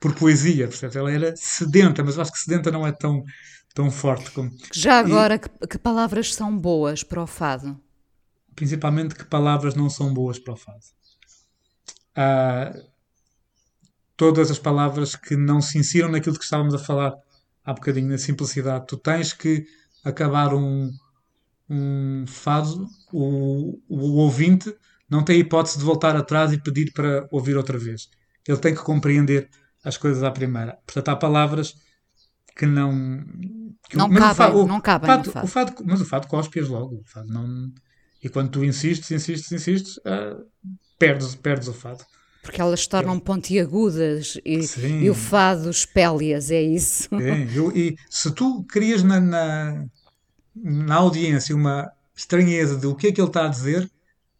[0.00, 0.96] por poesia, percebes?
[0.96, 3.24] Ela era sedenta, mas eu acho que sedenta não é tão,
[3.74, 4.50] tão forte como.
[4.72, 5.38] Já agora, e...
[5.38, 7.78] que, que palavras são boas para o fado?
[8.58, 10.80] Principalmente que palavras não são boas para o fado.
[12.16, 12.88] Uh,
[14.16, 17.14] todas as palavras que não se insiram naquilo que estávamos a falar
[17.64, 18.88] há bocadinho, na simplicidade.
[18.88, 19.64] Tu tens que
[20.04, 20.90] acabar um,
[21.70, 24.74] um fado, o, o ouvinte
[25.08, 28.08] não tem hipótese de voltar atrás e pedir para ouvir outra vez.
[28.44, 29.48] Ele tem que compreender
[29.84, 30.76] as coisas à primeira.
[30.84, 31.76] Portanto, há palavras
[32.56, 33.24] que não.
[33.88, 35.16] Que não, mas cabem, o fado, não cabem.
[35.18, 35.46] no fado.
[35.46, 36.96] o fado, mas o fado cospias logo.
[36.96, 37.72] O fado não,
[38.22, 40.36] e quando tu insistes, insistes, insistes, ah,
[40.98, 42.04] perdes, perdes o fado.
[42.42, 45.00] Porque elas se tornam pontiagudas e, Sim.
[45.00, 47.08] e o fado espélias, é isso.
[47.14, 49.84] É, eu- e se tu crias na, na,
[50.54, 53.90] na audiência uma estranheza de o que é que ele está a dizer,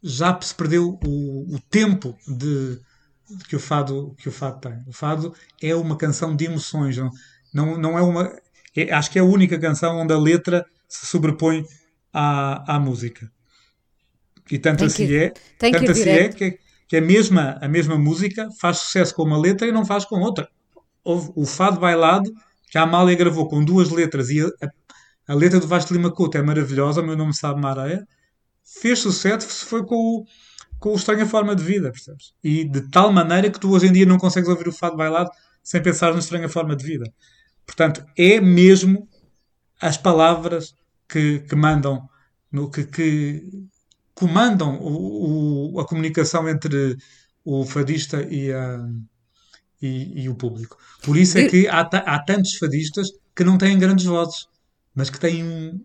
[0.02, 2.80] já se perdeu o, o tempo de,
[3.30, 4.82] de que, o fado, que o fado tem.
[4.86, 7.10] O fado é uma canção de emoções, não,
[7.52, 8.32] não, não é uma.
[8.76, 11.64] é- acho que é a única canção onde a letra se sobrepõe
[12.12, 13.30] à, à música.
[14.50, 16.58] E tanto Tem assim que é, tanto assim é que,
[16.88, 20.20] que a, mesma, a mesma música faz sucesso com uma letra e não faz com
[20.20, 20.48] outra.
[21.04, 22.32] Houve o Fado Bailado,
[22.70, 24.48] que a Amália gravou com duas letras, e a,
[25.28, 28.06] a, letra do Vasco Lima Couto é maravilhosa, o meu nome sabe Maréia,
[28.64, 30.24] fez sucesso foi com o,
[30.78, 32.34] com o Estranha Forma de Vida, percebes?
[32.42, 35.30] E de tal maneira que tu hoje em dia não consegues ouvir o Fado Bailado
[35.62, 37.12] sem pensar na Estranha Forma de Vida.
[37.66, 39.06] Portanto, é mesmo
[39.80, 40.74] as palavras
[41.08, 42.08] que, que mandam,
[42.50, 43.68] no, que, que
[44.18, 46.96] comandam o, o- a comunicação entre
[47.44, 48.78] o fadista e, a,
[49.82, 50.76] e, e o público.
[51.02, 54.46] Por isso é que há, há tantos fadistas que não têm grandes vozes,
[54.94, 55.80] mas que têm um,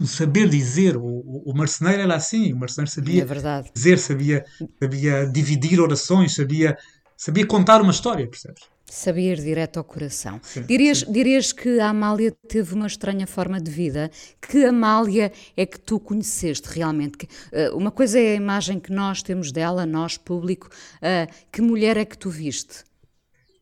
[0.00, 0.96] um saber dizer.
[0.96, 3.70] O, o, marceneiro era assim, o marceneiro É sabia verdade.
[3.74, 4.44] dizer, sabia,
[4.80, 6.76] sabia dividir orações, sabia,
[7.16, 8.62] sabia contar uma história, percebes?
[8.90, 10.40] Sabia ir direto ao coração.
[10.42, 14.10] Sim, dirias, dirias que a Amália teve uma estranha forma de vida?
[14.40, 17.18] Que Amália é que tu conheceste realmente?
[17.18, 20.70] Que, eh, uma coisa é a imagem que nós temos dela, nós, público.
[21.02, 22.82] eh, que mulher é que tu viste?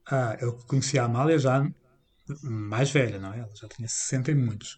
[0.09, 1.67] Ah, eu conheci a Amália já
[2.43, 3.39] mais velha, não é?
[3.41, 4.77] Ela já tinha 60 e muitos.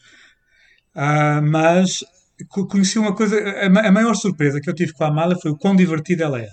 [0.94, 2.04] Ah, mas
[2.48, 5.37] co- conheci uma coisa, a, ma- a maior surpresa que eu tive com a Amália
[5.40, 6.52] foi o quão divertida ela era.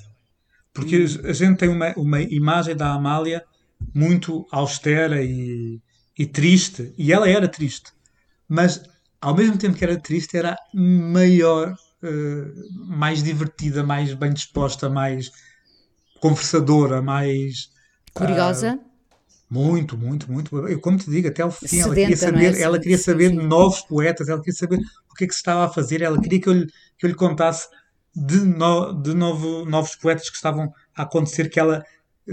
[0.73, 3.43] Porque a gente tem uma, uma imagem da Amália
[3.93, 5.81] muito austera e,
[6.17, 7.91] e triste, e ela era triste.
[8.47, 8.83] Mas
[9.21, 12.45] ao mesmo tempo que era triste, era maior, eh,
[12.87, 15.31] mais divertida, mais bem disposta, mais
[16.19, 17.69] conversadora, mais.
[18.13, 18.79] Curiosa?
[19.49, 20.55] Muito, muito, muito.
[20.67, 22.51] Eu, como te digo, até ao fim, ela Sedenta, queria não é?
[22.51, 23.39] saber, ela Sim, queria saber sim.
[23.43, 26.41] novos poetas, ela queria saber o que é que se estava a fazer, ela queria
[26.41, 26.65] que eu lhe,
[26.97, 27.67] que eu lhe contasse
[28.15, 31.83] de, no- de novo, novos poetas que estavam a acontecer, que ela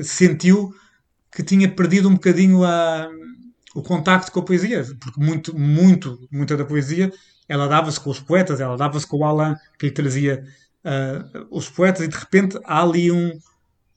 [0.02, 0.70] sentiu
[1.34, 3.08] que tinha perdido um bocadinho a,
[3.74, 7.10] o contacto com a poesia, porque muito, muito, muita da poesia
[7.48, 10.44] ela dava-se com os poetas, ela dava-se com o Alain que lhe trazia
[10.84, 13.38] ah, os poetas, e de repente há ali um,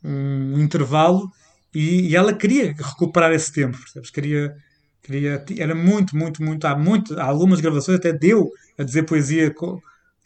[0.04, 1.32] um intervalo
[1.74, 4.10] e, e ela queria recuperar esse tempo, percebes?
[4.10, 4.56] Queria,
[5.02, 9.54] queria, era muito, muito, muito, há muito, há algumas gravações até deu a dizer poesia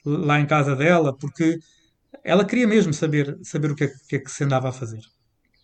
[0.06, 1.60] lá em casa dela, porque
[2.24, 5.02] ela queria mesmo saber, saber o que é, que é que se andava a fazer.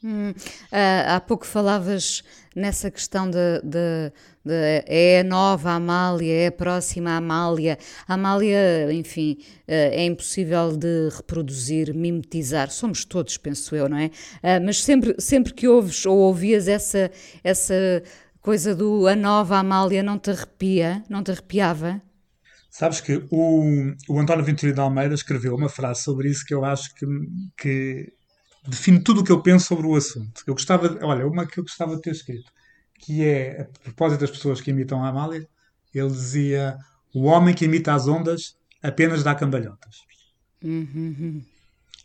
[0.07, 0.33] Hum,
[0.71, 2.21] ah, há pouco falavas
[2.55, 4.11] nessa questão de, de-
[4.45, 7.79] de- é a nova Amália, é a próxima Amália.
[8.07, 9.37] A Amália, enfim,
[9.67, 12.69] ah, é impossível de reproduzir, mimetizar.
[12.69, 14.11] Somos todos, penso eu, não é?
[14.43, 17.09] Ah, mas sempre, sempre que ouves ou ouvias essa,
[17.43, 18.03] essa
[18.41, 21.03] coisa do a nova Amália, não te arrepia?
[21.09, 21.99] Não te arrepiava?
[22.69, 23.63] Sabes que o,
[24.09, 27.05] o António Venturino de Almeida escreveu uma frase sobre isso que eu acho que,
[27.57, 28.13] que
[28.67, 30.41] define tudo o que eu penso sobre o assunto.
[30.47, 32.51] Eu gostava, de- olha, uma que eu gostava de ter escrito,
[32.99, 35.47] que é, a propósito das pessoas que imitam a Amália,
[35.93, 36.78] ele dizia:
[37.13, 40.06] O homem que imita as ondas apenas dá cambalhotas.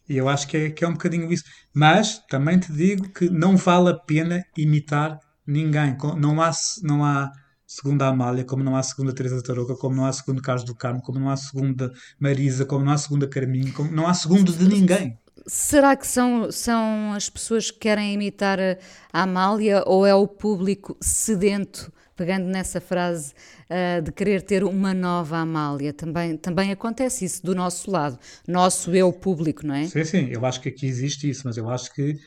[0.08, 1.44] E eu acho que é, que é um bocadinho isso.
[1.72, 5.96] Mas também te digo que não vale a pena imitar ninguém.
[6.18, 6.50] Não há,
[6.82, 7.30] não há
[7.66, 11.00] segunda Amália, como não há segunda Teresa Tarouca, como não há segundo Carlos do Carmo,
[11.02, 14.66] como não há segunda Marisa, como não há segunda Carminho, como não há segundo de
[14.68, 15.16] ninguém.
[15.46, 18.76] Será que são, são as pessoas que querem imitar a,
[19.12, 23.32] Amália ou é o público sedento, pegando nessa frase,
[23.68, 25.92] ah, de querer ter uma nova Amália?
[25.92, 29.86] Também, também acontece isso do nosso lado, nosso eu público, não é?
[29.86, 32.18] Sim, sim, eu acho que aqui existe isso, mas eu acho que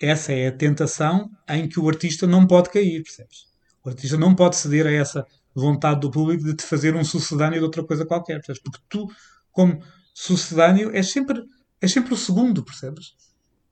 [0.00, 3.46] essa é a tentação em que o artista não pode cair, percebes?
[3.84, 7.58] O artista não pode ceder a essa vontade do público de te fazer um sucedâneo
[7.58, 8.62] de outra coisa qualquer, percebes?
[8.62, 9.06] Porque tu,
[9.52, 9.82] como
[10.14, 11.42] sucedâneo, és sempre,
[11.80, 13.14] és sempre o segundo, percebes?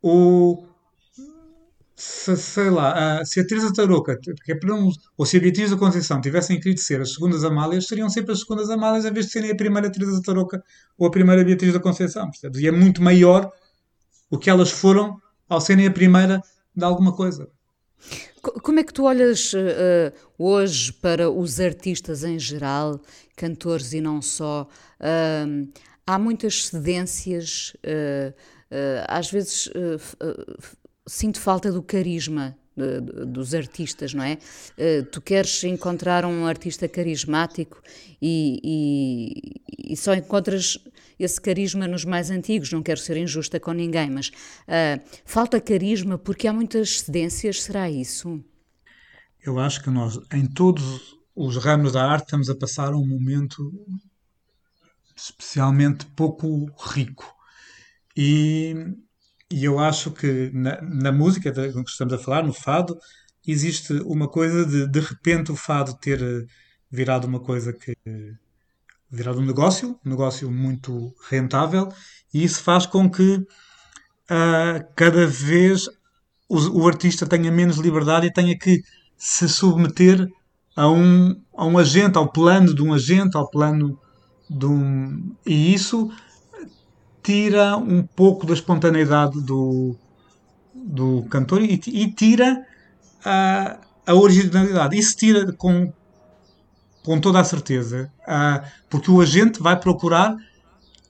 [0.03, 0.65] O,
[1.95, 4.55] se, sei lá, se a Teresa Tarouca, é
[5.17, 8.41] ou se a Beatriz da Conceição tivessem querido ser as segundas Amálias, seriam sempre as
[8.41, 10.63] segundas Amálias em vez de serem a primeira Teresa Tarouca
[10.97, 12.61] ou a primeira Beatriz da Conceição, percebes?
[12.61, 13.51] E é muito maior
[14.31, 16.41] o que elas foram ao serem a primeira
[16.75, 17.49] de alguma coisa.
[18.41, 23.01] Como é que tu olhas uh, hoje para os artistas em geral,
[23.37, 24.69] cantores e não só?
[26.09, 28.35] Há muitas cedências, uh,
[29.07, 29.71] às vezes
[31.07, 32.57] sinto falta do carisma
[33.27, 34.39] dos artistas, não é?
[35.11, 37.83] tu queres encontrar um artista carismático
[38.23, 40.79] e, e, e só encontras
[41.19, 46.17] esse carisma nos mais antigos, não quero ser injusta com ninguém, mas uh, falta carisma
[46.17, 48.43] porque há muitas cedências, será isso?
[49.45, 53.73] Eu acho que nós, em todos os ramos da arte, estamos a passar um momento
[55.19, 57.35] especialmente pouco rico.
[58.17, 58.75] E,
[59.51, 62.99] e eu acho que na, na música que estamos a falar, no fado,
[63.47, 66.21] existe uma coisa de de repente o fado ter
[66.91, 67.95] virado uma coisa que
[69.11, 71.89] virado um negócio, um negócio muito rentável,
[72.33, 75.87] e isso faz com que uh, cada vez
[76.49, 78.83] o, o, artista tenha menos liberdade e tenha que
[79.17, 80.29] se submeter
[80.77, 84.08] a um, a um agente, ao plano de um agente, ao plano de
[84.51, 85.33] um.
[85.45, 86.11] E isso
[87.23, 89.95] tira um pouco da espontaneidade do,
[90.75, 92.67] do cantor e, e tira
[93.25, 94.99] a, a originalidade.
[94.99, 95.93] Isso tira com,
[97.05, 100.37] com toda a certeza, uh, porque o agente vai procurar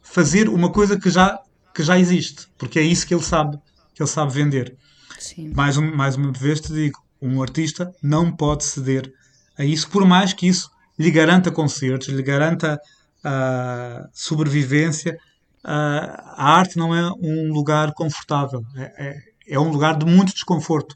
[0.03, 1.39] fazer uma coisa que já,
[1.75, 3.59] que já existe, porque é isso que ele sabe,
[3.95, 4.77] que ele sabe vender.
[5.19, 5.53] Sim.
[5.55, 9.13] Mais, um, mais uma vez te digo, um artista não pode ceder
[9.57, 12.81] a isso, por mais que isso lhe garanta concertos, lhe garanta
[13.29, 15.17] uh, sobrevivência.
[15.65, 19.15] A arte não é um lugar confortável, é, é,
[19.49, 20.95] é um lugar de muito desconforto.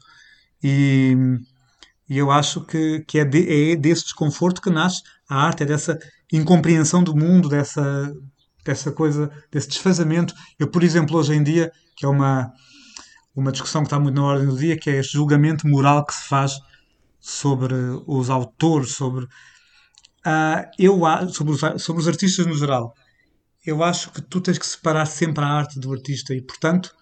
[0.63, 1.15] E,
[2.09, 5.65] e eu acho que, que é, de, é desse desconforto que nasce a arte, é
[5.65, 5.99] dessa
[6.31, 8.11] incompreensão do mundo, dessa,
[8.65, 10.33] dessa coisa, desse desfazamento.
[10.57, 12.51] Eu, por exemplo, hoje em dia, que é uma,
[13.35, 16.13] uma discussão que está muito na ordem do dia, que é este julgamento moral que
[16.13, 16.53] se faz
[17.19, 17.75] sobre
[18.07, 19.27] os autores, sobre,
[20.25, 22.93] uh, eu, sobre, os, sobre os artistas no geral.
[23.65, 26.93] Eu acho que tu tens que separar sempre a arte do artista e, portanto,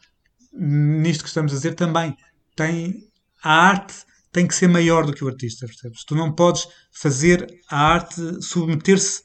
[0.54, 2.16] nisto que estamos a dizer também,
[2.56, 3.08] tem
[3.44, 3.96] a arte
[4.32, 6.06] tem que ser maior do que o artista, percebes?
[6.06, 9.24] Tu não podes fazer a arte submeter-se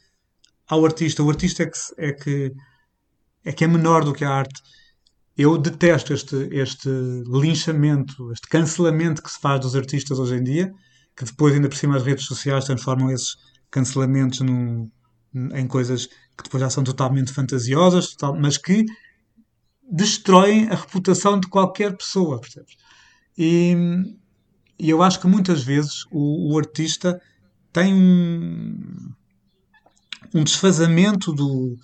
[0.66, 1.22] ao artista.
[1.22, 2.52] O artista é que, é que
[3.46, 4.61] é que é menor do que a arte.
[5.38, 6.88] Eu detesto este, este
[7.28, 10.72] linchamento, este cancelamento que se faz dos artistas hoje em dia,
[11.16, 13.37] que depois, ainda por cima, as redes sociais transformam esses
[13.70, 18.85] cancelamentos em coisas que depois já são totalmente fantasiosas, total, mas que
[19.90, 22.76] destroem a reputação de qualquer pessoa, percebes?
[23.38, 23.74] E,
[24.79, 27.20] e eu acho que muitas vezes o, o artista
[27.72, 29.12] tem um,
[30.35, 31.76] um desfazamento do,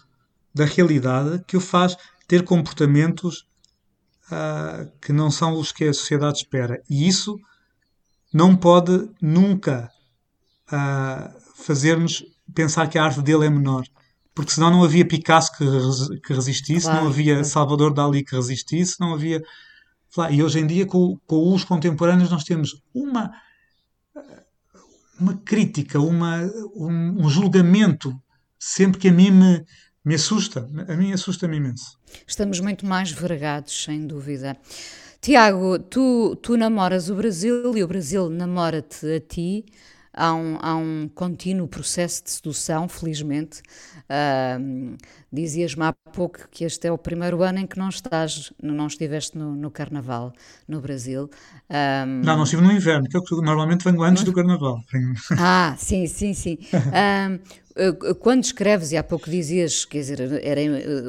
[0.55, 3.47] da realidade que o faz ter comportamentos
[4.31, 6.83] uh, que não são os que a sociedade espera.
[6.89, 7.39] E isso
[8.33, 9.91] não pode nunca
[10.69, 13.85] uh, fazer-nos pensar que a arte dele é menor.
[14.35, 18.99] Porque senão não havia Picasso que, que resistisse, claro, não havia Salvador Dali que resistisse,
[18.99, 19.43] não havia
[20.31, 23.33] e hoje em dia, com, com os contemporâneos, nós temos uma,
[25.19, 26.43] uma crítica, uma,
[26.75, 28.15] um, um julgamento,
[28.59, 29.65] sempre que a mim me,
[30.05, 30.69] me assusta.
[30.87, 31.99] A mim assusta-me imenso.
[32.27, 34.55] Estamos muito mais vergados, sem dúvida.
[35.19, 39.65] Tiago, tu, tu namoras o Brasil e o Brasil namora-te a ti
[40.13, 43.63] há um, há um contínuo processo de sedução, felizmente.
[44.09, 44.97] Uh,
[45.33, 49.39] Dizias-me há pouco que este é o primeiro ano em que não estás, não estiveste
[49.39, 50.31] no, no Carnaval
[50.69, 51.31] no Brasil.
[51.71, 52.23] Um...
[52.23, 54.79] Não, não estive no inverno, que eu normalmente venho antes do Carnaval.
[55.39, 56.59] Ah, sim, sim, sim.
[57.75, 60.61] um, quando escreves, e há pouco dizias, quer dizer, era,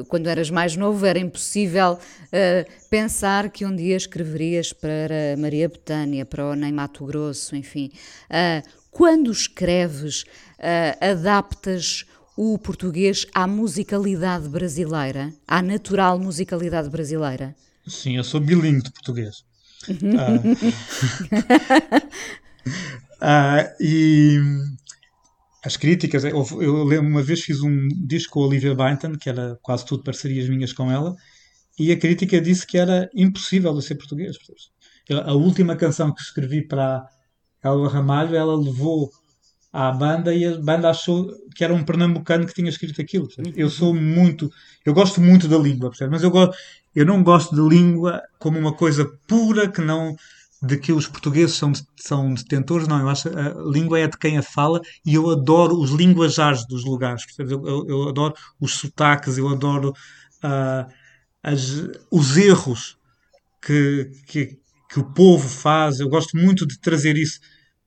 [0.08, 6.24] quando eras mais novo, era impossível uh, pensar que um dia escreverias para Maria Betânia,
[6.24, 7.90] para o Mato Grosso, enfim.
[8.30, 17.56] Uh, quando escreves, uh, adaptas o português à musicalidade brasileira, à natural musicalidade brasileira?
[17.86, 19.44] Sim, eu sou bilingue de português.
[20.16, 20.40] ah,
[23.20, 24.38] ah, e
[25.64, 29.28] as críticas, eu, eu, lembro uma vez fiz um disco com a Olivia Bainton, que
[29.28, 31.16] era quase tudo parcerias minhas com ela,
[31.76, 34.36] e a crítica disse que era impossível de ser português.
[35.24, 37.04] A última canção que escrevi para
[37.64, 39.10] Elba Ramalho, ela levou
[39.72, 43.28] à banda e a banda achou que era um pernambucano que tinha escrito aquilo.
[43.56, 44.50] Eu sou muito,
[44.84, 46.54] eu gosto muito da língua, mas eu, gosto,
[46.94, 50.14] eu não gosto de língua como uma coisa pura que não
[50.62, 54.16] de que os portugueses são, são detentores, não, eu acho que a língua é de
[54.16, 58.74] quem a fala e eu adoro os linguajares dos lugares, eu, eu, eu, adoro os
[58.74, 60.90] sotaques, eu adoro uh,
[61.42, 62.96] as, os erros
[63.60, 64.58] que, que,
[64.90, 66.00] que o povo faz.
[66.00, 67.40] Eu gosto muito de trazer isso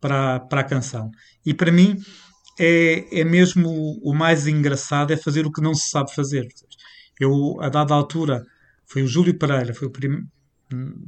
[0.08, 1.12] para, para a canção.
[1.46, 1.98] E para mim
[2.58, 6.48] é, é mesmo o mais engraçado é fazer o que não se sabe fazer.
[7.20, 8.46] Eu, a dada altura,
[8.86, 10.26] foi o Júlio Pereira, foi o primeiro,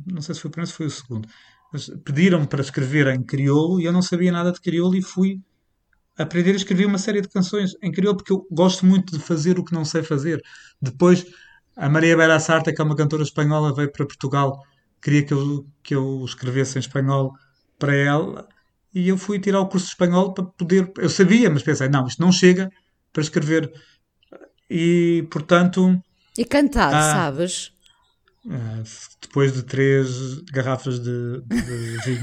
[0.05, 1.29] não sei se foi o primeiro ou foi o segundo,
[2.03, 5.39] pediram-me para escrever em crioulo e eu não sabia nada de crioulo e fui
[6.17, 9.57] aprender a escrever uma série de canções em crioulo porque eu gosto muito de fazer
[9.57, 10.41] o que não sei fazer.
[10.81, 11.25] Depois,
[11.77, 14.59] a Maria Bela Sarta, que é uma cantora espanhola, veio para Portugal,
[15.01, 17.31] queria que eu, que eu escrevesse em espanhol
[17.77, 18.45] para ela
[18.93, 20.91] e eu fui tirar o curso de espanhol para poder.
[20.97, 22.71] Eu sabia, mas pensei, não, isto não chega
[23.13, 23.71] para escrever.
[24.69, 26.01] E portanto.
[26.37, 27.71] E cantar, ah, sabes?
[28.49, 28.81] Ah,
[29.21, 32.21] depois de três garrafas de, de vinho.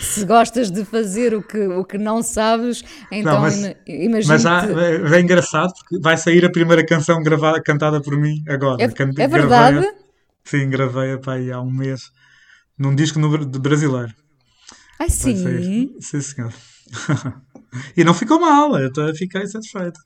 [0.00, 4.34] se gostas de fazer o que, o que não sabes, então não, mas, imagina.
[4.34, 8.42] Mas há, é, é, engraçado porque vai sair a primeira canção gravada, cantada por mim
[8.46, 8.82] agora.
[8.82, 9.80] É, é verdade?
[9.80, 9.94] Gravei,
[10.44, 12.10] sim, gravei pá, há um mês
[12.78, 14.14] num disco no, de brasileiro.
[15.02, 15.96] Ai, sim.
[15.98, 16.54] Sim, senhor.
[17.96, 19.98] e não ficou mal, eu fiquei satisfeito.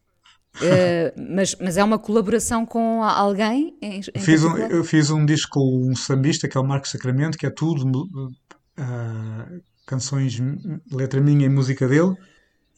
[0.57, 3.77] Uh, mas, mas é uma colaboração com alguém?
[3.83, 6.93] Em, em fiz um, eu fiz um disco com um sambista que é o Marcos
[6.93, 10.39] Sacramento, que é tudo uh, canções,
[10.91, 12.15] letra minha e música dele,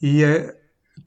[0.01, 0.53] e uh,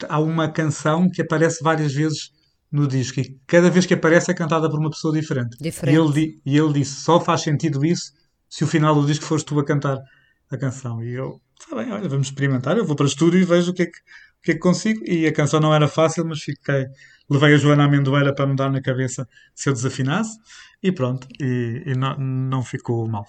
[0.08, 2.30] há uma canção que aparece várias vezes
[2.70, 5.58] no disco, e cada vez que aparece é cantada por uma pessoa diferente.
[5.60, 5.94] diferente.
[5.94, 8.12] E, ele, e ele disse: só faz sentido isso
[8.48, 9.98] se o final do disco fores tu a cantar
[10.54, 11.02] a canção.
[11.02, 12.76] E eu, está bem, olha, vamos experimentar.
[12.76, 14.60] Eu vou para o estúdio e vejo o que é que, o que, é que
[14.60, 15.02] consigo.
[15.04, 16.86] E a canção não era fácil, mas fiquei.
[17.28, 20.38] Levei a Joana Amendoeira para me dar na cabeça se eu desafinasse.
[20.82, 23.26] E pronto, e, e não, não ficou mal.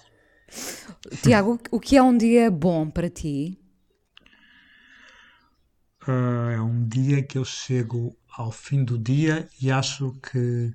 [1.22, 3.58] Tiago, o que é um dia bom para ti?
[6.06, 10.70] Uh, é um dia que eu chego ao fim do dia e acho que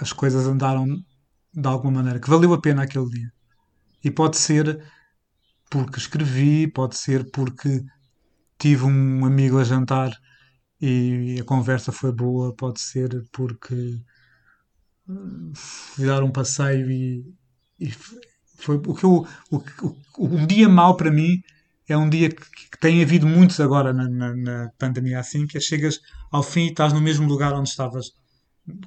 [0.00, 0.86] as coisas andaram
[1.52, 3.32] de alguma maneira, que valeu a pena aquele dia.
[4.02, 4.82] E pode ser
[5.70, 7.84] porque escrevi, pode ser porque
[8.58, 10.10] tive um amigo a jantar
[10.80, 14.00] e a conversa foi boa, pode ser porque
[15.08, 17.34] hum, fui dar um passeio e,
[17.78, 17.90] e
[18.56, 21.40] foi o que eu, o, o, um dia mau para mim
[21.88, 25.56] é um dia que, que tem havido muitos agora na, na, na, pandemia assim, que
[25.56, 28.12] é chegas ao fim e estás no mesmo lugar onde estavas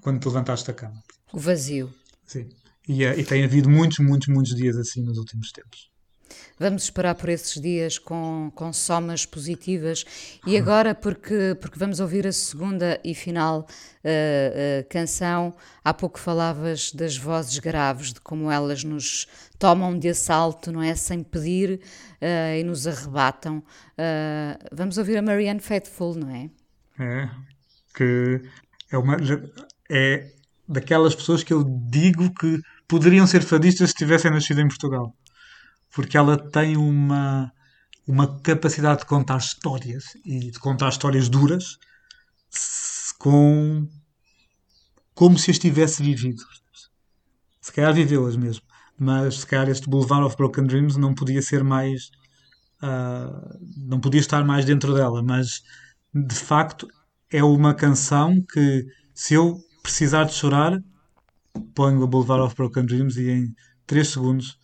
[0.01, 1.01] quando te levantaste da cama.
[1.33, 1.91] O vazio.
[2.27, 2.47] Sim.
[2.87, 5.91] E, é, e tem havido muitos, muitos, muitos dias assim nos últimos tempos.
[6.57, 10.05] Vamos esperar por esses dias com, com somas positivas.
[10.45, 16.19] E agora, porque, porque vamos ouvir a segunda e final uh, uh, canção, há pouco
[16.19, 19.27] falavas das vozes graves, de como elas nos
[19.57, 20.93] tomam de assalto, não é?
[20.95, 21.79] Sem pedir
[22.21, 23.63] uh, e nos arrebatam.
[24.71, 26.49] vamos ouvir a Marianne Faithful, não é?
[26.99, 27.29] É,
[27.95, 28.41] que
[28.91, 29.17] é uma.
[29.89, 30.31] É
[30.71, 35.13] daquelas pessoas que eu digo que poderiam ser fadistas se tivessem nascido em Portugal.
[35.93, 37.51] Porque ela tem uma,
[38.07, 41.77] uma capacidade de contar histórias e de contar histórias duras
[43.19, 43.85] com
[45.13, 46.41] como se as tivesse vivido.
[47.59, 48.63] Se calhar viveu-as mesmo.
[48.97, 52.09] Mas se calhar este Boulevard of Broken Dreams não podia ser mais.
[52.81, 55.21] Uh, não podia estar mais dentro dela.
[55.21, 55.61] Mas
[56.13, 56.87] de facto
[57.29, 60.79] é uma canção que se eu precisar de chorar,
[61.73, 63.55] ponho o Boulevard of Broken Dreams e em
[63.85, 64.57] 3 segundos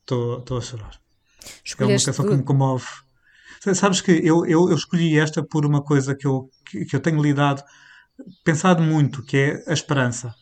[0.00, 0.90] estou a chorar.
[1.64, 2.86] Escolheste é uma canção que me comove.
[3.74, 7.00] Sabes que eu, eu, eu, escolhi esta por uma coisa que eu, que, que eu
[7.00, 7.62] tenho lidado,
[8.44, 10.34] pensado muito, que é a esperança.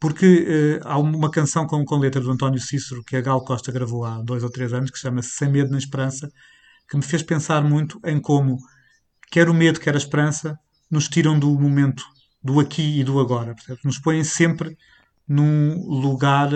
[0.00, 3.70] Porque uh, há uma canção com, com letra do António Cícero que a Gal Costa
[3.70, 6.28] gravou há dois ou três anos, que se chama Sem Medo nem Esperança,
[6.88, 8.58] que me fez pensar muito em como
[9.30, 10.58] quer o medo, quer a esperança
[10.90, 12.04] nos tiram do momento
[12.44, 13.54] do aqui e do agora.
[13.54, 13.82] Percebes?
[13.82, 14.76] Nos põem sempre
[15.26, 16.50] num lugar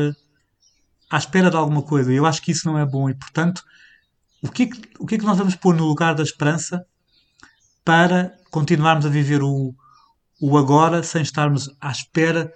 [1.11, 2.13] à espera de alguma coisa.
[2.13, 3.65] Eu acho que isso não é bom e, portanto,
[4.43, 6.85] o que, é que, o que é que nós vamos pôr no lugar da esperança
[7.83, 9.75] para continuarmos a viver o,
[10.41, 12.53] o agora sem estarmos à espera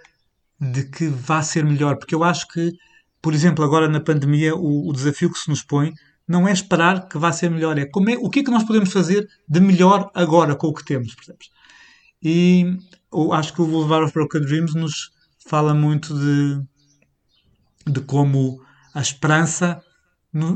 [0.60, 1.96] de que vá ser melhor?
[1.96, 2.72] Porque eu acho que,
[3.22, 5.94] por exemplo, agora na pandemia, o, o desafio que se nos põe
[6.28, 8.62] não é esperar que vá ser melhor, é, como é o que é que nós
[8.62, 11.14] podemos fazer de melhor agora com o que temos.
[11.14, 11.48] Percebes?
[12.22, 12.76] E
[13.12, 15.10] eu acho que o Boulevard of Broken Dreams nos
[15.46, 16.62] fala muito de,
[17.92, 18.60] de como
[18.94, 19.82] a esperança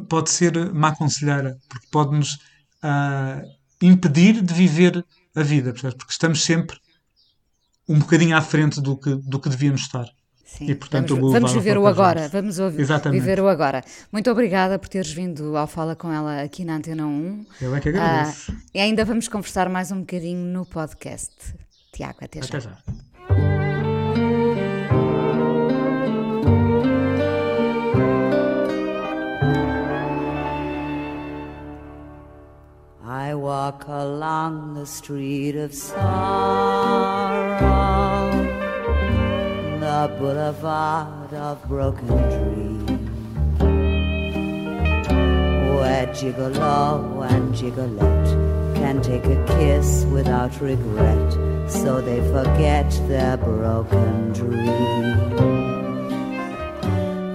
[0.08, 2.34] pode ser má conselheira, porque pode-nos
[2.82, 3.42] uh,
[3.80, 5.04] impedir de viver
[5.34, 5.96] a vida, percebes?
[5.96, 6.78] porque estamos sempre
[7.88, 10.06] um bocadinho à frente do que, do que devíamos estar.
[10.44, 13.20] Sim, e, portanto, vamos, vamos viver o agora, vamos ouvir, Exatamente.
[13.20, 13.84] viver o agora.
[14.10, 17.46] Muito obrigada por teres vindo ao Fala com ela aqui na Antena 1.
[17.60, 18.52] Eu é que agradeço.
[18.52, 21.34] Uh, e ainda vamos conversar mais um bocadinho no podcast.
[21.96, 22.58] Tiago, até já.
[22.58, 22.76] Já.
[33.02, 35.96] I walk along the street of sorrow,
[39.80, 42.90] the boulevard of broken dreams,
[45.80, 48.28] where gigolo and gigolette
[48.74, 55.40] can take a kiss without regret so they forget their broken dreams.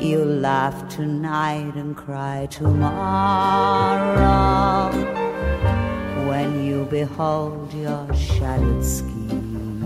[0.04, 2.92] You laugh tonight and cry tomorrow
[6.28, 9.84] when you behold your shattered scheme.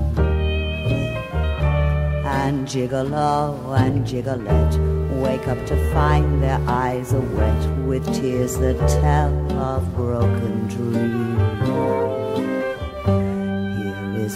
[2.26, 4.80] And gigolo and gigolette
[5.22, 12.25] wake up to find their eyes are wet with tears that tell of broken dreams.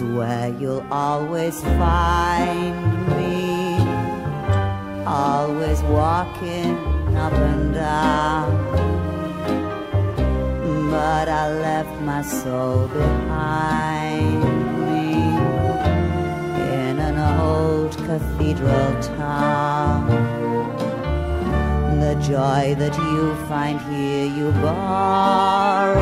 [0.02, 3.78] Where you'll always find me
[5.06, 6.78] always walking
[7.18, 8.50] up and down.
[10.90, 14.42] But I left my soul behind
[14.88, 15.12] me
[16.78, 20.08] in an old cathedral town.
[22.00, 26.00] The joy that you find here you borrow.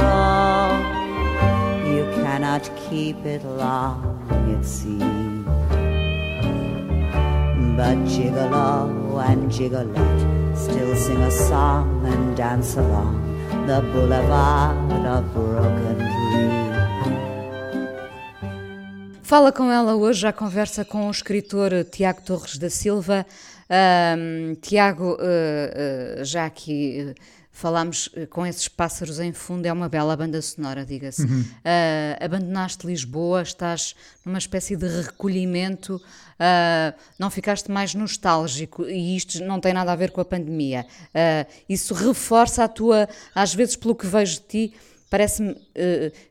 [2.15, 5.45] Cannot keep it long, it seems.
[7.77, 13.21] But gigolo and gigolette still sing a song and dance along
[13.67, 16.67] the boulevard of broken dreams.
[19.21, 23.25] Fala com ela hoje, já conversa com o escritor Tiago Torres da Silva.
[23.69, 27.13] Um, Tiago, uh, uh, já aqui.
[27.13, 31.23] Uh, falámos com esses pássaros em fundo, é uma bela banda sonora, diga-se.
[31.23, 31.41] Uhum.
[31.41, 39.43] Uh, abandonaste Lisboa, estás numa espécie de recolhimento, uh, não ficaste mais nostálgico e isto
[39.43, 40.85] não tem nada a ver com a pandemia.
[41.07, 44.73] Uh, isso reforça a tua, às vezes, pelo que vejo de ti.
[45.09, 45.55] Parece-me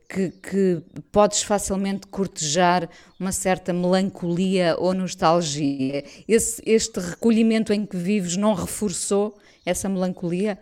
[0.07, 2.87] que, que podes facilmente cortejar
[3.19, 6.05] uma certa melancolia ou nostalgia.
[6.27, 10.59] Esse, este recolhimento em que vives não reforçou essa melancolia?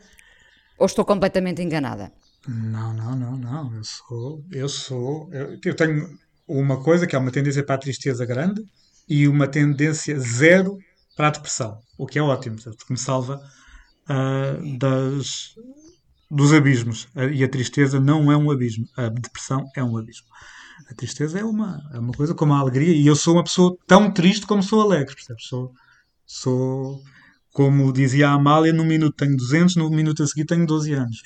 [0.77, 2.11] Ou estou completamente enganada?
[2.47, 3.75] Não, não, não, não.
[3.75, 4.43] Eu sou.
[4.51, 5.29] Eu sou.
[5.31, 6.17] Eu, eu tenho
[6.47, 8.61] uma coisa que é uma tendência para a tristeza grande
[9.07, 10.77] e uma tendência zero
[11.15, 13.41] para a depressão, o que é ótimo, porque me salva
[14.09, 15.55] uh, das,
[16.29, 17.07] dos abismos.
[17.33, 20.27] E a tristeza não é um abismo, a depressão é um abismo.
[20.89, 23.75] A tristeza é uma, é uma coisa como a alegria, e eu sou uma pessoa
[23.87, 25.47] tão triste como sou alegre, percebes?
[25.47, 25.71] Sou,
[26.25, 27.01] sou
[27.55, 31.21] como dizia a Amália, num minuto tenho 200, no minuto a seguir tenho 12 anos.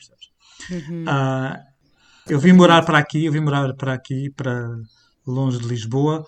[0.69, 1.03] Uhum.
[1.03, 1.57] Uh,
[2.29, 4.77] eu vim morar para aqui, eu vim morar para aqui, para
[5.25, 6.23] longe de Lisboa,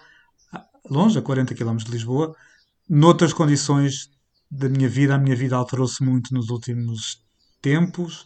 [0.90, 2.36] longe, a 40 km de Lisboa,
[2.90, 4.10] noutras condições
[4.50, 5.14] da minha vida.
[5.14, 7.24] A minha vida alterou-se muito nos últimos
[7.62, 8.26] tempos.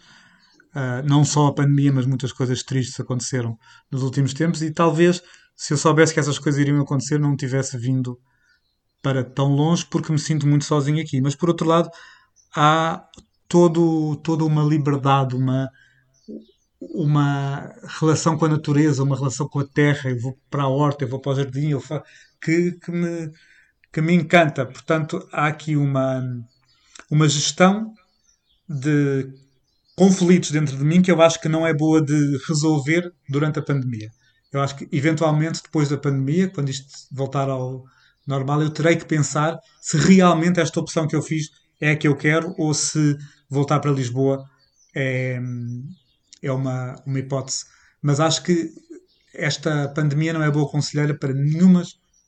[0.73, 3.59] Uh, não só a pandemia, mas muitas coisas tristes aconteceram
[3.91, 4.61] nos últimos tempos.
[4.61, 5.21] E talvez,
[5.53, 8.17] se eu soubesse que essas coisas iriam acontecer, não tivesse vindo
[9.05, 11.21] para tão longe porque me sinto muito sozinho aqui.
[11.21, 11.91] Mas por outro lado,
[12.55, 13.07] há
[13.47, 15.69] todo, toda uma liberdade, uma,
[16.81, 20.09] uma relação com a natureza, uma relação com a terra.
[20.09, 22.03] Eu vou para a horta, eu vou para o jardim, eu faço,
[22.41, 23.31] que, que, me,
[23.93, 24.65] que me encanta.
[24.65, 26.23] Portanto, há aqui uma,
[27.11, 27.93] uma gestão
[28.67, 29.29] de
[29.95, 33.61] conflitos dentro de mim que eu acho que não é boa de resolver durante a
[33.61, 34.09] pandemia.
[34.51, 37.83] Eu acho que, eventualmente, depois da pandemia, quando isto voltar ao,
[38.25, 41.49] normal, eu terei que pensar se realmente esta opção que eu fiz
[41.79, 43.17] é a que eu quero ou se
[43.49, 44.43] voltar para Lisboa
[44.95, 45.39] é,
[46.41, 47.65] é uma, uma hipótese.
[48.01, 48.71] Mas acho que
[49.33, 51.83] esta pandemia não é boa conselheira para nenhuma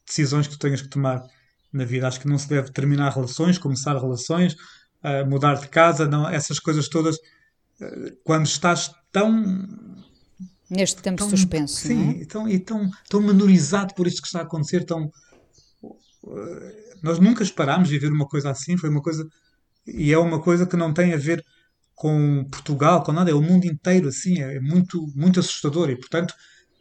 [0.06, 1.24] decisões que tu tenhas que tomar
[1.72, 2.08] na vida.
[2.08, 6.60] Acho que não se deve terminar relações, começar relações, uh, mudar de casa, não, essas
[6.60, 7.16] coisas todas.
[7.80, 9.44] Uh, quando estás tão.
[10.70, 11.76] Neste tempo tão, suspenso.
[11.76, 12.26] Sim, é?
[12.26, 15.10] tão, e tão, tão menorizado por isto que está a acontecer, tão
[17.02, 19.28] nós nunca esperámos viver uma coisa assim, foi uma coisa
[19.86, 21.44] e é uma coisa que não tem a ver
[21.96, 26.34] com Portugal, com nada, é o mundo inteiro assim, é muito muito assustador e portanto,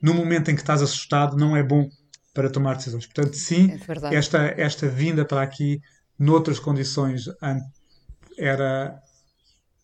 [0.03, 1.89] no momento em que estás assustado, não é bom
[2.35, 3.07] para tomar decisões.
[3.07, 3.79] Portanto, sim,
[4.11, 5.81] é esta esta vinda para aqui
[6.19, 7.25] noutras condições
[8.39, 9.01] era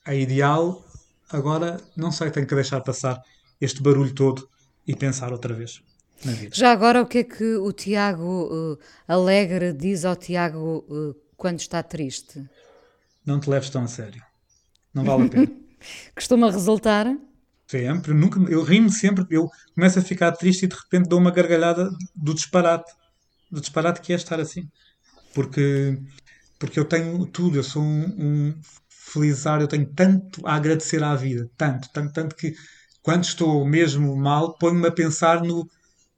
[0.05, 0.85] a ideal.
[1.31, 3.19] Agora, não sei, tenho que deixar passar
[3.61, 4.47] este barulho todo
[4.87, 5.83] e pensar outra vez
[6.25, 6.55] na vida.
[6.55, 11.61] Já agora, o que é que o Tiago uh, Alegre diz ao Tiago uh, quando
[11.61, 12.49] está triste?
[13.25, 14.23] Não te leves tão a sério.
[14.93, 15.53] Não vale a pena.
[16.15, 17.07] Costuma resultar?
[17.67, 18.13] Sempre.
[18.13, 19.25] Nunca, eu rimo sempre.
[19.31, 22.93] Eu começo a ficar triste e de repente dou uma gargalhada do disparate.
[23.51, 24.69] Do disparate que é estar assim.
[25.35, 25.99] Porque,
[26.59, 27.57] porque eu tenho tudo.
[27.57, 29.65] Eu sou um, um felizardo.
[29.65, 31.49] Eu tenho tanto a agradecer à vida.
[31.57, 32.55] Tanto, tanto, tanto que
[33.03, 35.69] quando estou mesmo mal, ponho-me a pensar no,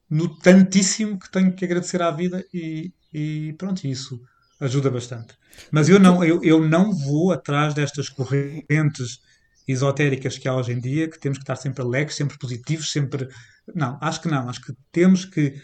[0.09, 4.21] no tantíssimo que tenho que agradecer à vida e, e pronto, isso
[4.61, 5.35] ajuda bastante.
[5.71, 9.21] Mas eu não, eu, eu não vou atrás destas correntes
[9.67, 13.29] esotéricas que há hoje em dia, que temos que estar sempre alegres, sempre positivos, sempre.
[13.75, 14.49] Não, acho que não.
[14.49, 15.61] Acho que temos que,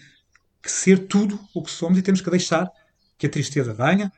[0.62, 2.68] que ser tudo o que somos e temos que deixar
[3.18, 4.10] que a tristeza venha,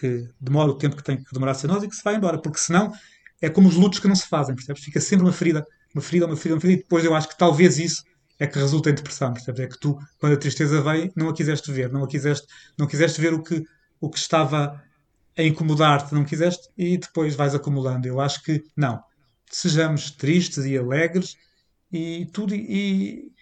[0.00, 2.14] que demora o tempo que tem que demorar a ser nós e que se vá
[2.14, 2.92] embora, porque senão
[3.40, 4.82] é como os lutos que não se fazem, percebes?
[4.82, 7.36] Fica sempre uma ferida, uma ferida, uma ferida, uma ferida, e depois eu acho que
[7.36, 8.02] talvez isso
[8.38, 9.60] é que resulta em depressão, percebes?
[9.60, 12.46] É que tu, quando a tristeza vem, não a quiseste ver, não a quiseste,
[12.78, 13.64] não quiseste ver o que,
[14.00, 14.82] o que estava
[15.36, 18.06] a incomodar-te, não quiseste, e depois vais acumulando.
[18.06, 19.02] Eu acho que não.
[19.50, 21.36] Sejamos tristes e alegres
[21.92, 23.32] e tudo, e,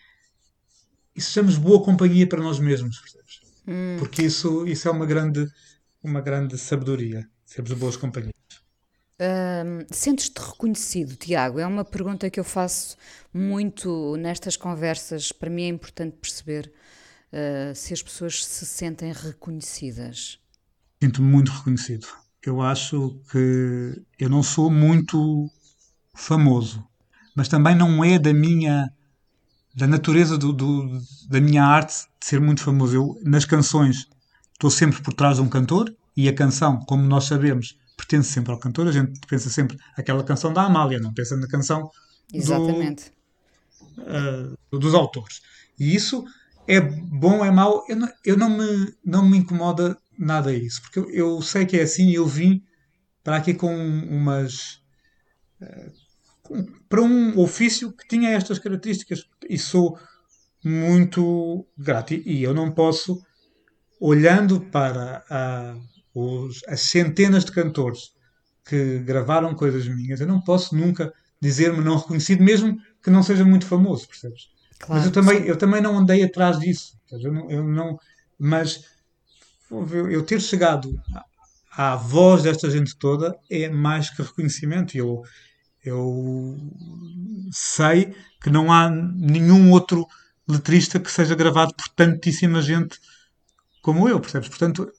[1.14, 3.40] e sejamos boa companhia para nós mesmos, percebes?
[3.66, 3.96] Hum.
[3.98, 5.46] Porque isso, isso é uma grande,
[6.02, 8.34] uma grande sabedoria, sermos boas companhias.
[9.20, 11.60] Uh, Sentes-te reconhecido, Tiago?
[11.60, 12.96] É uma pergunta que eu faço
[13.32, 15.30] muito nestas conversas.
[15.30, 16.72] Para mim é importante perceber
[17.32, 20.38] uh, se as pessoas se sentem reconhecidas.
[21.02, 22.06] Sinto-me muito reconhecido.
[22.44, 25.48] Eu acho que eu não sou muito
[26.12, 26.84] famoso,
[27.34, 28.92] mas também não é da minha
[29.74, 32.94] da natureza do, do, da minha arte de ser muito famoso.
[32.94, 34.08] Eu, nas canções,
[34.52, 38.52] estou sempre por trás de um cantor e a canção, como nós sabemos, pertence sempre
[38.52, 38.88] ao cantor.
[38.88, 41.90] A gente pensa sempre aquela canção da Amália, não pensa na canção
[42.32, 43.12] Exatamente.
[43.96, 45.40] Do, uh, dos autores.
[45.78, 46.24] E isso
[46.66, 47.84] é bom, é mau.
[47.88, 51.76] Eu não, eu não, me, não me incomoda nada isso, porque eu, eu sei que
[51.76, 52.62] é assim e eu vim
[53.22, 54.80] para aqui com umas.
[55.60, 55.92] Uh,
[56.42, 59.98] com, para um ofício que tinha estas características e sou
[60.62, 62.14] muito grato.
[62.14, 63.20] E, e eu não posso,
[64.00, 65.76] olhando para a
[66.14, 68.12] os, as centenas de cantores
[68.64, 73.44] que gravaram coisas minhas, eu não posso nunca dizer-me não reconhecido, mesmo que não seja
[73.44, 74.48] muito famoso, percebes?
[74.78, 76.96] Claro, mas eu também, eu também não andei atrás disso.
[77.10, 77.98] Eu não, eu não,
[78.38, 78.84] mas
[79.70, 80.98] eu ter chegado
[81.76, 84.96] à, à voz desta gente toda é mais que reconhecimento.
[84.96, 85.22] Eu,
[85.84, 86.56] eu
[87.50, 90.06] sei que não há nenhum outro
[90.48, 92.98] letrista que seja gravado por tantíssima gente
[93.82, 94.48] como eu, percebes?
[94.48, 94.90] Portanto,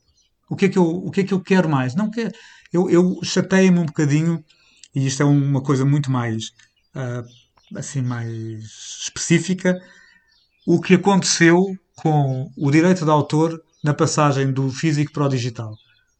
[0.49, 1.95] o que é que eu, o que é que eu quero mais?
[1.95, 2.31] Não quero.
[2.71, 4.43] Eu, eu chateio-me um bocadinho,
[4.93, 6.51] e isto é uma coisa muito mais
[6.95, 7.25] uh,
[7.75, 8.63] assim mais
[9.03, 9.79] específica,
[10.65, 15.75] o que aconteceu com o direito de autor na passagem do físico para o digital.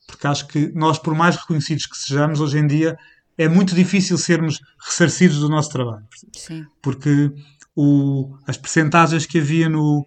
[0.08, 2.98] Porque acho que nós, por mais reconhecidos que sejamos, hoje em dia
[3.38, 6.06] é muito difícil sermos ressarcidos do nosso trabalho.
[6.32, 6.66] Sim.
[6.82, 7.32] Porque
[7.76, 10.06] o, as percentagens que havia no,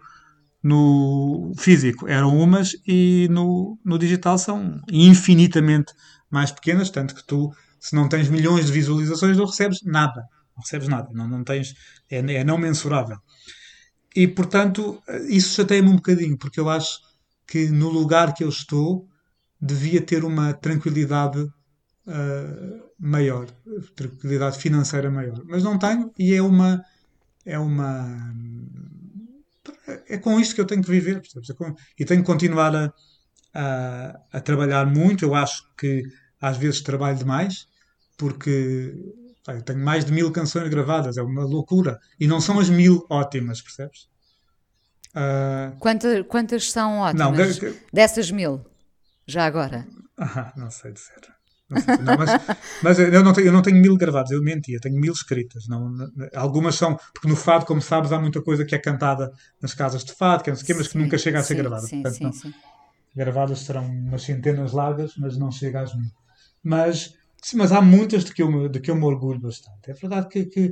[0.63, 5.93] no físico eram umas e no, no digital são infinitamente
[6.31, 10.23] mais pequenas, tanto que tu, se não tens milhões de visualizações, não recebes nada.
[10.57, 11.75] Não recebes nada, não, não tens,
[12.11, 13.19] é, é não mensurável.
[14.15, 16.99] E portanto, isso chateia-me um bocadinho, porque eu acho
[17.47, 19.09] que no lugar que eu estou
[19.61, 23.47] devia ter uma tranquilidade uh, maior,
[23.95, 25.43] tranquilidade financeira maior.
[25.45, 26.85] Mas não tenho e é uma
[27.45, 28.35] é uma
[30.09, 31.23] é com isto que eu tenho que viver.
[31.49, 32.93] É com, e tenho que continuar a,
[33.55, 35.25] a, a, trabalhar muito.
[35.25, 36.05] Eu acho que
[36.41, 37.67] às vezes trabalho demais,
[38.17, 39.15] porque
[39.47, 41.99] eu tenho mais de mil canções gravadas, é uma loucura.
[42.19, 44.09] E não são as mil ótimas, percebes?
[45.15, 45.77] Uh...
[45.79, 47.59] Quantas, quantas são ótimas?
[47.61, 48.65] Não, Dessas mil,
[49.27, 49.87] já agora?
[50.19, 51.38] Ah, não sei dizer.
[51.69, 52.31] Não, mas,
[52.83, 55.69] mas eu, não tenho, eu não tenho mil gravados, eu menti, eu tenho mil escritas.
[55.69, 55.95] Não,
[56.35, 60.05] algumas são, porque no fado, como sabes, há muita coisa que é cantada nas casas
[60.05, 61.87] de fado, que é não sei quê, mas que nunca chega a ser sim, gravada.
[61.87, 62.55] Sim, Portanto, não, sim.
[63.15, 66.11] Gravadas serão umas centenas largas, mas não chega às mil.
[66.63, 69.91] Mas, sim, mas há muitas de que eu me, de que eu me orgulho bastante.
[69.91, 70.67] É verdade que, que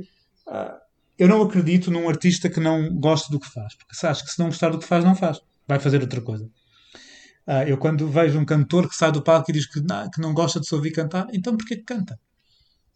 [0.47, 0.77] uh,
[1.17, 4.39] eu não acredito num artista que não goste do que faz, porque sabes que se
[4.39, 6.49] não gostar do que faz, não faz, vai fazer outra coisa.
[7.47, 10.19] Uh, eu quando vejo um cantor que sai do palco e diz que não, que
[10.19, 12.19] não gosta de se ouvir cantar, então porquê que canta?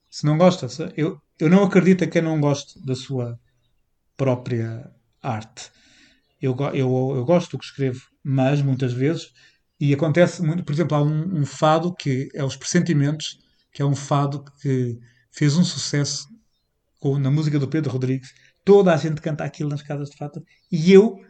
[0.09, 3.39] Se não gosta, se, eu, eu não acredito a quem não goste da sua
[4.17, 4.91] própria
[5.21, 5.71] arte.
[6.41, 9.31] Eu, eu, eu gosto do que escrevo, mas muitas vezes,
[9.79, 13.39] e acontece muito, por exemplo, há um, um fado que é Os Pressentimentos,
[13.71, 14.99] que é um fado que
[15.31, 16.27] fez um sucesso
[16.99, 18.33] com, na música do Pedro Rodrigues.
[18.65, 21.21] Toda a gente canta aquilo nas casas de fado, e eu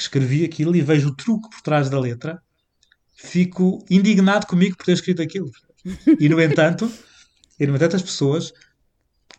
[0.00, 2.42] que escrevi aquilo e vejo o truque por trás da letra,
[3.14, 5.50] fico indignado comigo por ter escrito aquilo.
[6.18, 6.90] E no entanto,
[7.58, 8.52] e no entanto as pessoas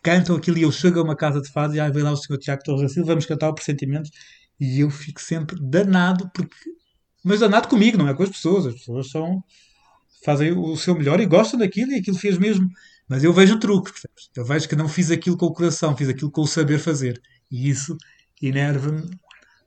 [0.02, 2.16] cantam aquilo e eu chego a uma casa de fado e aí vem lá o
[2.16, 4.08] senhor Tiago Torres da Silva, vamos cantar o pressentimento
[4.58, 6.56] e eu fico sempre danado porque
[7.24, 9.42] mas danado comigo, não é com as pessoas, as pessoas são
[10.24, 12.68] fazem o seu melhor e gostam daquilo e aquilo fez mesmo.
[13.08, 14.30] Mas eu vejo o truque, percebes?
[14.36, 17.20] Eu vejo que não fiz aquilo com o coração, fiz aquilo com o saber fazer.
[17.50, 17.96] E isso
[18.40, 19.08] enerva-me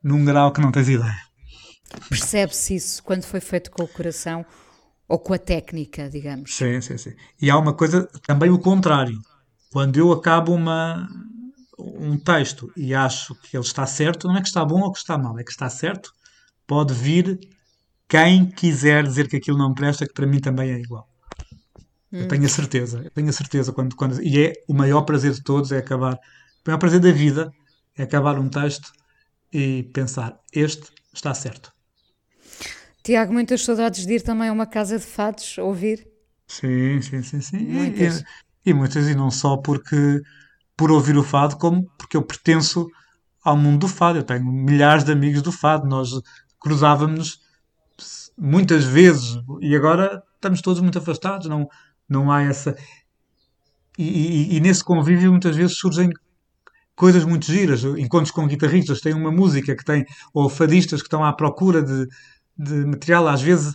[0.06, 1.18] num grau que não tens ideia.
[2.10, 4.46] Percebe-se isso quando foi feito com o coração
[5.08, 6.56] ou com a técnica, digamos.
[6.56, 7.14] Sim, sim, sim.
[7.42, 9.20] E há uma coisa, também o contrário.
[9.72, 11.10] Quando eu acabo uma,
[11.80, 15.00] um texto e acho que ele está certo, não é que está bom ou que
[15.00, 16.14] está mal, é que está certo,
[16.68, 17.40] pode vir
[18.08, 21.10] quem quiser dizer que aquilo não presta, que para mim também é igual.
[22.14, 22.20] Hum.
[22.20, 25.34] Eu tenho a certeza, eu tenho a certeza quando, quando e é o maior prazer
[25.34, 26.20] de todos é acabar, o
[26.68, 27.52] maior prazer da vida
[27.98, 28.92] é acabar um texto
[29.56, 31.72] e pensar, este está certo.
[33.02, 36.06] Tiago, muitas saudades de ir também a uma casa de fados, ouvir?
[36.46, 37.60] Sim, sim, sim, sim.
[37.60, 38.20] Muitas.
[38.20, 40.22] E, e, muitas, e não só porque
[40.76, 42.86] por ouvir o fado, como porque eu pertenço
[43.42, 44.20] ao mundo do fado.
[44.20, 45.88] Eu tenho milhares de amigos do fado.
[45.88, 46.10] Nós
[46.60, 47.40] cruzávamos
[48.38, 51.48] muitas vezes e agora estamos todos muito afastados.
[51.48, 51.70] Não,
[52.10, 52.76] não há essa.
[53.98, 56.10] E, e, e nesse convívio muitas vezes surgem
[56.96, 57.84] coisas muito giras.
[57.84, 62.08] Encontros com guitarristas, têm uma música que tem, ou fadistas que estão à procura de,
[62.58, 63.28] de material.
[63.28, 63.74] Às vezes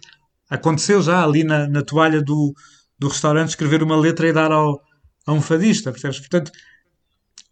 [0.49, 2.55] aconteceu já ali na, na toalha do,
[2.99, 4.81] do restaurante escrever uma letra e dar ao,
[5.27, 6.18] a um fadista, percebes?
[6.18, 6.51] Portanto,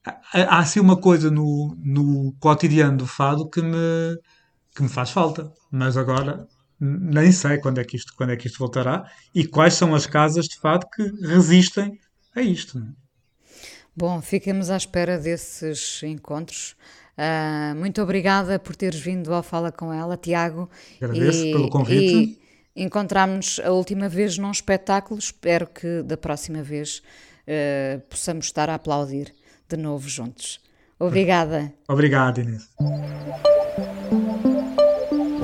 [0.05, 4.19] há assim uma coisa no, no cotidiano do fado que me,
[4.75, 5.53] que me faz falta.
[5.71, 6.47] Mas agora
[6.81, 9.05] nem sei quando é, que isto, quando é que isto voltará
[9.35, 11.99] e quais são as casas de fado que resistem
[12.35, 12.79] a isto.
[12.79, 13.08] É?
[13.99, 16.77] Bom, ficamos à espera desses encontros.
[17.19, 20.71] Uh, muito obrigada por teres vindo ao Fala com ela, Tiago.
[21.03, 22.41] Agradeço e, pelo convite.
[22.77, 25.19] encontramos-nos a última vez num espetáculo.
[25.19, 27.03] Espero que da próxima vez
[27.49, 29.35] uh, possamos estar a aplaudir
[29.69, 30.61] de novo juntos.
[30.97, 31.75] Obrigada.
[31.89, 32.69] Obrigado, Inês.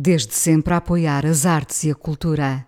[0.00, 2.67] desde sempre a apoiar as artes e a cultura.